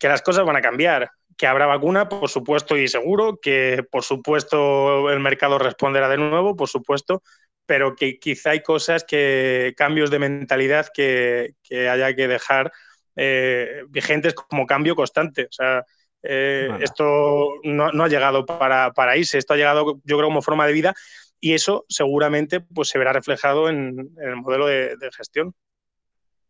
que 0.00 0.08
las 0.08 0.22
cosas 0.22 0.44
van 0.44 0.56
a 0.56 0.60
cambiar, 0.60 1.10
que 1.36 1.46
habrá 1.46 1.66
vacuna, 1.66 2.08
por 2.08 2.28
supuesto 2.28 2.76
y 2.76 2.88
seguro, 2.88 3.38
que 3.40 3.84
por 3.90 4.02
supuesto 4.02 5.10
el 5.10 5.20
mercado 5.20 5.58
responderá 5.58 6.08
de 6.08 6.16
nuevo, 6.16 6.56
por 6.56 6.68
supuesto, 6.68 7.22
pero 7.66 7.94
que 7.94 8.18
quizá 8.18 8.50
hay 8.50 8.62
cosas 8.62 9.04
que, 9.04 9.74
cambios 9.76 10.10
de 10.10 10.18
mentalidad 10.18 10.88
que, 10.92 11.54
haya 11.70 12.14
que 12.16 12.26
dejar 12.26 12.72
eh, 13.14 13.84
vigentes 13.88 14.34
como 14.34 14.66
cambio 14.66 14.96
constante. 14.96 15.44
O 15.44 15.52
sea, 15.52 15.84
eh, 16.22 16.68
esto 16.80 17.46
no, 17.62 17.84
ha 17.86 18.08
llegado 18.08 18.44
para, 18.44 18.92
para, 18.92 19.16
irse, 19.16 19.38
esto 19.38 19.54
ha 19.54 19.56
llegado, 19.56 20.00
yo 20.02 20.16
creo, 20.16 20.28
como 20.28 20.42
forma 20.42 20.66
de 20.66 20.72
vida 20.72 20.94
y 21.40 21.54
eso 21.54 21.86
seguramente 21.88 22.60
pues, 22.60 22.88
se 22.88 22.98
verá 22.98 23.12
reflejado 23.12 23.68
en, 23.68 24.10
el 24.18 24.36
modelo 24.36 24.66
de, 24.66 24.96
gestión. 25.16 25.54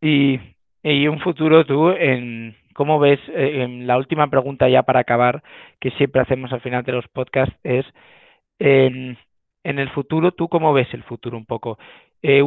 Y, 0.00 0.38
y, 0.82 1.08
un 1.08 1.20
futuro 1.20 1.64
tú 1.64 1.90
en, 1.90 2.56
¿Cómo 2.74 2.98
ves, 2.98 3.20
eh, 3.28 3.62
en 3.62 3.86
la 3.86 3.98
última 3.98 4.28
pregunta 4.30 4.68
ya 4.68 4.82
para 4.84 5.00
acabar, 5.00 5.42
que 5.80 5.90
siempre 5.92 6.22
hacemos 6.22 6.52
al 6.52 6.60
final 6.60 6.82
de 6.84 6.92
los 6.92 7.06
podcasts, 7.08 7.54
es 7.62 7.84
en, 8.58 9.18
el 9.64 9.90
futuro, 9.90 10.32
¿tú 10.32 10.48
cómo 10.48 10.72
ves 10.72 10.88
el 10.94 11.02
futuro 11.04 11.36
un 11.36 11.46
poco? 11.46 11.78
Eh, 12.22 12.42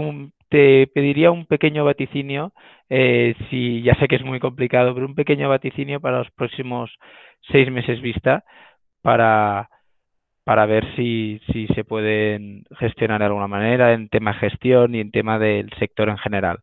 te 0.49 0.87
pediría 0.87 1.31
un 1.31 1.45
pequeño 1.45 1.85
vaticinio, 1.85 2.53
eh, 2.89 3.35
si 3.49 3.81
ya 3.83 3.95
sé 3.95 4.07
que 4.07 4.15
es 4.15 4.23
muy 4.23 4.39
complicado, 4.39 4.93
pero 4.93 5.05
un 5.07 5.15
pequeño 5.15 5.49
vaticinio 5.49 5.99
para 6.01 6.19
los 6.19 6.31
próximos 6.31 6.91
seis 7.51 7.69
meses 7.71 8.01
vista 8.01 8.43
para, 9.01 9.69
para 10.45 10.65
ver 10.65 10.85
si, 10.95 11.41
si 11.51 11.67
se 11.67 11.83
pueden 11.83 12.65
gestionar 12.79 13.19
de 13.19 13.25
alguna 13.27 13.47
manera 13.47 13.93
en 13.93 14.09
tema 14.09 14.33
gestión 14.33 14.95
y 14.95 15.01
en 15.01 15.11
tema 15.11 15.39
del 15.39 15.69
sector 15.79 16.09
en 16.09 16.17
general. 16.17 16.59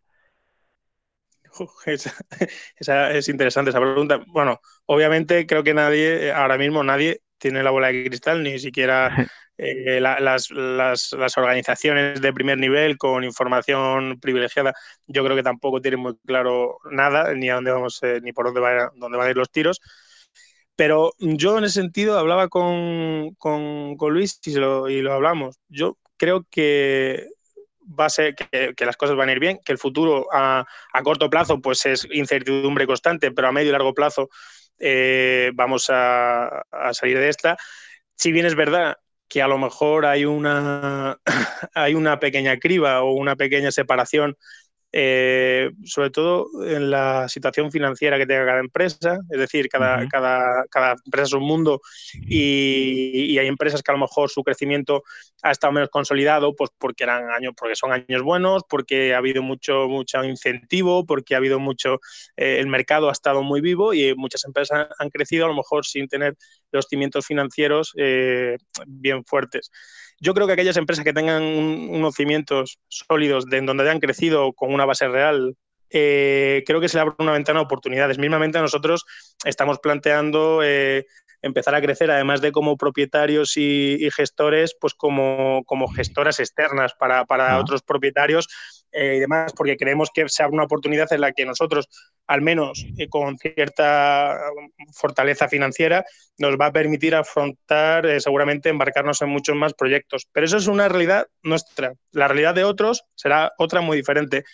Esa, 2.76 3.12
es 3.12 3.28
interesante 3.28 3.70
esa 3.70 3.80
pregunta. 3.80 4.20
Bueno, 4.28 4.60
obviamente 4.86 5.46
creo 5.46 5.62
que 5.62 5.74
nadie, 5.74 6.32
ahora 6.32 6.58
mismo 6.58 6.82
nadie 6.82 7.22
tiene 7.38 7.62
la 7.62 7.70
bola 7.70 7.88
de 7.88 8.04
cristal, 8.04 8.42
ni 8.42 8.58
siquiera 8.58 9.10
eh, 9.58 10.00
las, 10.00 10.50
organizaciones 11.36 12.20
de 12.20 12.32
primer 12.32 12.58
nivel 12.58 12.96
con 12.98 13.24
información 13.24 14.18
privilegiada. 14.20 14.74
Yo 15.06 15.24
creo 15.24 15.36
que 15.36 15.42
tampoco 15.42 15.80
tienen 15.80 16.00
muy 16.00 16.16
claro 16.26 16.78
nada, 16.90 17.34
ni 17.34 17.50
a 17.50 17.54
dónde 17.54 17.72
vamos, 17.72 17.98
eh, 18.02 18.20
ni 18.22 18.32
por 18.32 18.46
dónde, 18.46 18.60
va, 18.60 18.90
dónde 18.94 19.18
van 19.18 19.26
a 19.28 19.30
ir 19.30 19.36
los 19.36 19.50
tiros. 19.50 19.80
Pero 20.76 21.12
yo 21.18 21.58
en 21.58 21.64
ese 21.64 21.80
sentido 21.80 22.18
hablaba 22.18 22.48
con, 22.48 23.34
con, 23.34 23.96
Luis 24.00 24.40
y 24.46 24.54
lo, 24.54 24.88
y 24.88 25.02
lo 25.02 25.12
hablamos. 25.12 25.58
Yo 25.68 25.98
creo 26.16 26.46
que 26.50 27.28
va 27.98 28.06
a 28.06 28.10
ser 28.10 28.34
que, 28.34 28.74
las 28.84 28.96
cosas 28.96 29.16
van 29.16 29.28
a 29.28 29.32
ir 29.32 29.40
bien, 29.40 29.60
que 29.64 29.72
el 29.72 29.78
futuro 29.78 30.26
a, 30.32 30.66
corto 31.02 31.30
plazo 31.30 31.60
pues 31.60 31.84
es 31.86 32.06
incertidumbre 32.10 32.86
constante, 32.86 33.32
pero 33.32 33.48
a 33.48 33.52
medio 33.52 33.70
y 33.70 33.72
largo 33.72 33.94
plazo 33.94 34.28
eh, 34.78 35.50
vamos 35.54 35.86
a, 35.90 36.64
salir 36.92 37.18
de 37.18 37.28
esta. 37.28 37.56
Si 38.16 38.32
bien 38.32 38.46
es 38.46 38.54
verdad 38.54 38.96
que 39.28 39.42
a 39.42 39.48
lo 39.48 39.58
mejor 39.58 40.06
hay 40.06 40.24
una, 40.24 41.18
hay 41.74 41.94
una 41.94 42.18
pequeña 42.20 42.58
criba 42.58 43.02
o 43.02 43.12
una 43.12 43.36
pequeña 43.36 43.70
separación 43.70 44.36
eh, 44.92 45.70
sobre 45.84 46.10
todo 46.10 46.48
en 46.66 46.90
la 46.90 47.28
situación 47.28 47.70
financiera 47.70 48.18
que 48.18 48.26
tenga 48.26 48.44
cada 48.44 48.60
empresa, 48.60 49.18
es 49.30 49.38
decir, 49.38 49.68
cada, 49.68 50.08
cada, 50.08 50.64
cada 50.68 50.96
empresa 51.04 51.26
es 51.26 51.32
un 51.34 51.44
mundo 51.44 51.80
y, 52.14 53.38
hay 53.38 53.46
empresas 53.46 53.82
que 53.82 53.92
a 53.92 53.94
lo 53.94 54.00
mejor 54.00 54.28
su 54.28 54.42
crecimiento 54.42 55.02
ha 55.42 55.52
estado 55.52 55.72
menos 55.72 55.88
consolidado, 55.90 56.54
pues 56.54 56.70
porque 56.76 57.04
eran 57.04 57.30
años, 57.30 57.54
porque 57.56 57.76
son 57.76 57.92
años 57.92 58.22
buenos, 58.22 58.64
porque 58.68 59.14
ha 59.14 59.18
habido 59.18 59.42
mucho, 59.42 59.88
mucho 59.88 60.22
incentivo, 60.24 61.06
porque 61.06 61.34
ha 61.34 61.38
habido 61.38 61.58
mucho, 61.58 62.00
eh, 62.36 62.58
el 62.58 62.66
mercado 62.66 63.08
ha 63.08 63.12
estado 63.12 63.42
muy 63.42 63.60
vivo 63.60 63.94
y 63.94 64.14
muchas 64.14 64.44
empresas 64.44 64.88
han, 64.98 65.10
crecido 65.10 65.46
a 65.46 65.48
lo 65.48 65.54
mejor 65.54 65.86
sin 65.86 66.08
tener 66.08 66.36
los 66.72 66.86
cimientos 66.86 67.26
financieros 67.26 67.92
eh, 67.96 68.56
bien 68.86 69.24
fuertes. 69.24 69.70
Yo 70.20 70.34
creo 70.34 70.46
que 70.46 70.52
aquellas 70.52 70.76
empresas 70.76 71.04
que 71.04 71.12
tengan 71.12 71.42
unos 71.42 72.14
cimientos 72.14 72.78
sólidos 72.88 73.46
de 73.46 73.58
en 73.58 73.66
donde 73.66 73.84
hayan 73.84 74.00
crecido 74.00 74.52
con 74.52 74.72
una 74.72 74.84
base 74.84 75.08
real, 75.08 75.56
eh, 75.90 76.62
creo 76.66 76.80
que 76.80 76.88
se 76.88 76.96
le 76.98 77.02
abre 77.02 77.14
una 77.18 77.32
ventana 77.32 77.60
de 77.60 77.64
oportunidades. 77.64 78.18
Mismamente 78.18 78.60
nosotros 78.60 79.04
estamos 79.44 79.78
planteando 79.78 80.60
eh, 80.62 81.06
empezar 81.42 81.74
a 81.74 81.80
crecer, 81.80 82.10
además 82.10 82.40
de 82.40 82.52
como 82.52 82.76
propietarios 82.76 83.56
y, 83.56 84.08
gestores, 84.14 84.76
pues 84.78 84.94
como, 84.94 85.62
como, 85.66 85.88
gestoras 85.88 86.38
externas 86.38 86.94
para, 86.94 87.24
para 87.24 87.58
otros 87.58 87.82
propietarios 87.82 88.48
eh, 88.92 89.14
y 89.16 89.20
demás, 89.20 89.52
porque 89.56 89.76
creemos 89.76 90.10
que 90.12 90.28
se 90.28 90.42
abre 90.42 90.54
una 90.54 90.64
oportunidad 90.64 91.12
en 91.12 91.22
la 91.22 91.32
que 91.32 91.46
nosotros, 91.46 91.88
al 92.30 92.42
menos 92.42 92.86
eh, 92.96 93.08
con 93.08 93.36
cierta 93.38 94.38
fortaleza 94.92 95.48
financiera, 95.48 96.04
nos 96.38 96.54
va 96.54 96.66
a 96.66 96.72
permitir 96.72 97.16
afrontar, 97.16 98.06
eh, 98.06 98.20
seguramente, 98.20 98.68
embarcarnos 98.68 99.20
en 99.22 99.30
muchos 99.30 99.56
más 99.56 99.74
proyectos. 99.74 100.28
Pero 100.30 100.46
eso 100.46 100.56
es 100.58 100.68
una 100.68 100.88
realidad 100.88 101.26
nuestra. 101.42 101.94
La 102.12 102.28
realidad 102.28 102.54
de 102.54 102.62
otros 102.62 103.02
será 103.16 103.52
otra 103.58 103.80
muy 103.80 103.96
diferente. 103.96 104.44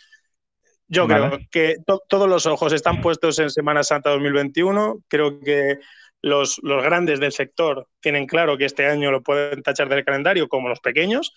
Yo 0.89 1.07
creo 1.07 1.39
que 1.51 1.77
todos 2.09 2.29
los 2.31 2.47
ojos 2.47 2.73
están 2.73 3.03
puestos 3.03 3.39
en 3.41 3.51
Semana 3.51 3.83
Santa 3.83 4.09
2021. 4.09 5.03
Creo 5.07 5.39
que 5.41 5.79
los, 6.23 6.59
los, 6.63 6.83
grandes 6.83 7.21
del 7.21 7.33
sector 7.33 7.89
tienen 8.01 8.27
claro 8.27 8.57
que 8.57 8.65
este 8.65 8.87
año 8.87 9.11
lo 9.11 9.23
pueden 9.23 9.63
tachar 9.63 9.91
del 9.91 10.05
calendario 10.05 10.49
como 10.49 10.71
los 10.71 10.81
pequeños 10.81 11.35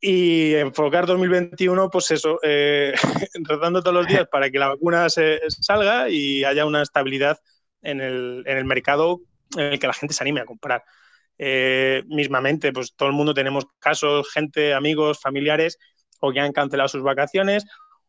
y 0.00 0.54
enfocar 0.54 1.06
2021, 1.06 1.90
pues 1.90 2.10
eso, 2.10 2.38
eh, 2.42 2.94
tratando 3.46 3.82
todos 3.82 3.94
los 3.94 4.06
días 4.06 4.28
para 4.30 4.50
que 4.50 4.58
la 4.58 4.68
vacuna 4.68 5.08
se 5.10 5.40
salga 5.48 6.08
y 6.08 6.44
haya 6.44 6.66
una 6.66 6.82
estabilidad 6.82 7.38
en 7.82 8.00
el, 8.00 8.42
en 8.46 8.58
el 8.58 8.64
mercado 8.64 9.20
en 9.56 9.72
el 9.72 9.78
que 9.78 9.86
la 9.86 9.92
gente 9.92 10.14
se 10.14 10.22
anime 10.22 10.40
a 10.40 10.44
comprar. 10.44 10.84
Eh, 11.38 12.02
mismamente, 12.06 12.72
pues 12.72 12.94
todo 12.94 13.08
el 13.08 13.14
mundo 13.14 13.34
tenemos 13.34 13.66
casos, 13.78 14.30
gente, 14.32 14.74
amigos, 14.74 15.20
familiares, 15.20 15.78
o 16.20 16.32
que 16.32 16.40
han 16.40 16.52
cancelado 16.52 16.88
sus 16.88 17.02
vacaciones, 17.02 17.64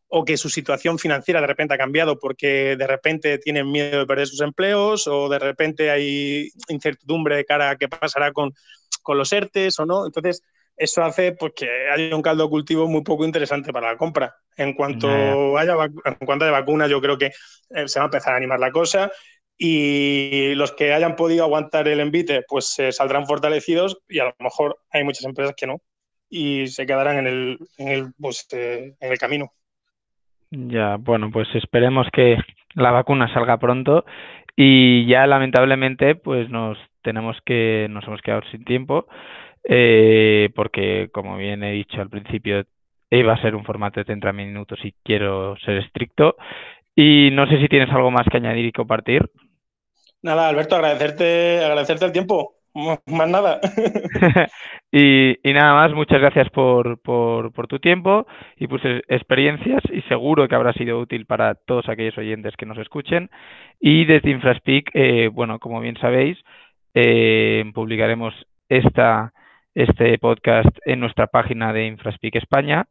o 0.08 0.24
que 0.24 0.36
su 0.36 0.48
situación 0.48 0.98
financiera 0.98 1.40
de 1.40 1.46
repente 1.46 1.74
ha 1.74 1.78
cambiado 1.78 2.18
porque 2.18 2.76
de 2.76 2.86
repente 2.86 3.38
tienen 3.38 3.70
miedo 3.70 4.00
de 4.00 4.06
perder 4.06 4.26
sus 4.26 4.40
empleos, 4.40 5.06
o 5.06 5.28
de 5.28 5.38
repente 5.38 5.90
hay 5.90 6.50
incertidumbre 6.68 7.36
de 7.36 7.44
cara 7.44 7.70
a 7.70 7.76
qué 7.76 7.88
pasará 7.88 8.32
con, 8.32 8.52
con 9.02 9.16
los 9.16 9.32
ERTES 9.32 9.78
o 9.78 9.86
no. 9.86 10.06
Entonces, 10.06 10.42
eso 10.80 11.02
hace 11.02 11.32
pues, 11.32 11.52
que 11.54 11.68
haya 11.90 12.16
un 12.16 12.22
caldo 12.22 12.48
cultivo 12.48 12.88
muy 12.88 13.02
poco 13.02 13.26
interesante 13.26 13.70
para 13.70 13.92
la 13.92 13.98
compra. 13.98 14.34
En 14.56 14.72
cuanto, 14.72 15.08
haya, 15.58 15.74
en 15.84 16.26
cuanto 16.26 16.46
haya 16.46 16.52
vacuna, 16.52 16.86
yo 16.86 17.02
creo 17.02 17.18
que 17.18 17.26
eh, 17.26 17.86
se 17.86 17.98
va 17.98 18.04
a 18.04 18.06
empezar 18.06 18.32
a 18.32 18.38
animar 18.38 18.58
la 18.58 18.70
cosa 18.70 19.12
y 19.58 20.54
los 20.54 20.72
que 20.72 20.94
hayan 20.94 21.16
podido 21.16 21.44
aguantar 21.44 21.86
el 21.86 22.00
envite, 22.00 22.44
pues 22.48 22.68
se 22.68 22.92
saldrán 22.92 23.26
fortalecidos 23.26 23.98
y 24.08 24.20
a 24.20 24.24
lo 24.24 24.34
mejor 24.38 24.78
hay 24.90 25.04
muchas 25.04 25.26
empresas 25.26 25.54
que 25.54 25.66
no 25.66 25.82
y 26.30 26.68
se 26.68 26.86
quedarán 26.86 27.18
en 27.18 27.26
el, 27.26 27.58
en 27.76 27.88
el, 27.88 28.12
pues, 28.18 28.48
eh, 28.52 28.94
en 28.98 29.12
el 29.12 29.18
camino. 29.18 29.52
Ya, 30.50 30.96
bueno, 30.96 31.30
pues 31.30 31.48
esperemos 31.54 32.06
que 32.10 32.38
la 32.72 32.90
vacuna 32.90 33.30
salga 33.34 33.58
pronto 33.58 34.06
y 34.56 35.06
ya 35.06 35.26
lamentablemente 35.26 36.14
pues 36.14 36.48
nos 36.48 36.78
tenemos 37.02 37.36
que 37.44 37.86
nos 37.90 38.04
hemos 38.06 38.22
quedado 38.22 38.42
sin 38.50 38.64
tiempo 38.64 39.06
eh, 39.64 40.50
porque 40.54 41.08
como 41.12 41.36
bien 41.36 41.62
he 41.62 41.72
dicho 41.72 42.00
al 42.00 42.10
principio, 42.10 42.64
iba 43.10 43.32
a 43.32 43.42
ser 43.42 43.54
un 43.54 43.64
formato 43.64 44.00
de 44.00 44.04
30 44.04 44.32
minutos 44.32 44.78
y 44.84 44.94
quiero 45.04 45.56
ser 45.58 45.78
estricto. 45.78 46.36
Y 46.94 47.30
no 47.32 47.46
sé 47.46 47.60
si 47.60 47.68
tienes 47.68 47.90
algo 47.90 48.10
más 48.10 48.26
que 48.30 48.36
añadir 48.36 48.66
y 48.66 48.72
compartir. 48.72 49.30
Nada, 50.22 50.48
Alberto, 50.48 50.76
agradecerte, 50.76 51.64
agradecerte 51.64 52.04
el 52.04 52.12
tiempo. 52.12 52.54
Más 52.74 53.28
nada. 53.28 53.60
y, 54.92 55.36
y, 55.48 55.52
nada 55.52 55.74
más, 55.74 55.92
muchas 55.92 56.20
gracias 56.20 56.48
por, 56.50 57.00
por, 57.00 57.52
por 57.52 57.66
tu 57.66 57.80
tiempo 57.80 58.26
y 58.56 58.68
tus 58.68 58.80
experiencias 59.08 59.82
y 59.90 60.02
seguro 60.02 60.46
que 60.46 60.54
habrá 60.54 60.72
sido 60.74 61.00
útil 61.00 61.26
para 61.26 61.54
todos 61.54 61.88
aquellos 61.88 62.16
oyentes 62.18 62.54
que 62.56 62.66
nos 62.66 62.78
escuchen. 62.78 63.30
Y 63.80 64.04
desde 64.04 64.30
Infraspeak, 64.30 64.90
eh, 64.94 65.28
bueno, 65.32 65.58
como 65.58 65.80
bien 65.80 65.96
sabéis, 65.96 66.38
eh, 66.94 67.64
publicaremos 67.74 68.34
esta, 68.68 69.32
este 69.74 70.18
podcast 70.18 70.70
en 70.84 71.00
nuestra 71.00 71.26
página 71.26 71.72
de 71.72 71.86
Infraspeak 71.86 72.36
España 72.36 72.86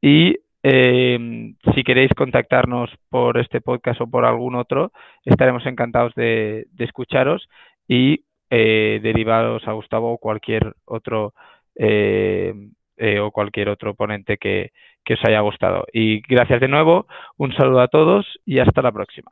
y 0.00 0.36
eh, 0.62 1.54
si 1.74 1.84
queréis 1.84 2.12
contactarnos 2.14 2.90
por 3.08 3.38
este 3.38 3.60
podcast 3.60 4.00
o 4.00 4.10
por 4.10 4.24
algún 4.24 4.54
otro, 4.54 4.92
estaremos 5.24 5.64
encantados 5.66 6.14
de, 6.14 6.66
escucharos 6.78 7.48
y 7.86 8.24
eh, 8.50 9.00
derivaros 9.02 9.66
a 9.68 9.72
Gustavo 9.72 10.12
o 10.12 10.18
cualquier 10.18 10.74
otro 10.84 11.34
eh, 11.76 12.52
eh, 12.96 13.20
o 13.20 13.30
cualquier 13.30 13.68
otro 13.68 13.94
ponente 13.94 14.38
que, 14.38 14.72
que 15.04 15.14
os 15.14 15.24
haya 15.24 15.40
gustado. 15.40 15.86
Y 15.92 16.20
gracias 16.22 16.60
de 16.60 16.68
nuevo, 16.68 17.06
un 17.36 17.54
saludo 17.54 17.80
a 17.80 17.88
todos 17.88 18.26
y 18.44 18.58
hasta 18.58 18.82
la 18.82 18.90
próxima. 18.90 19.30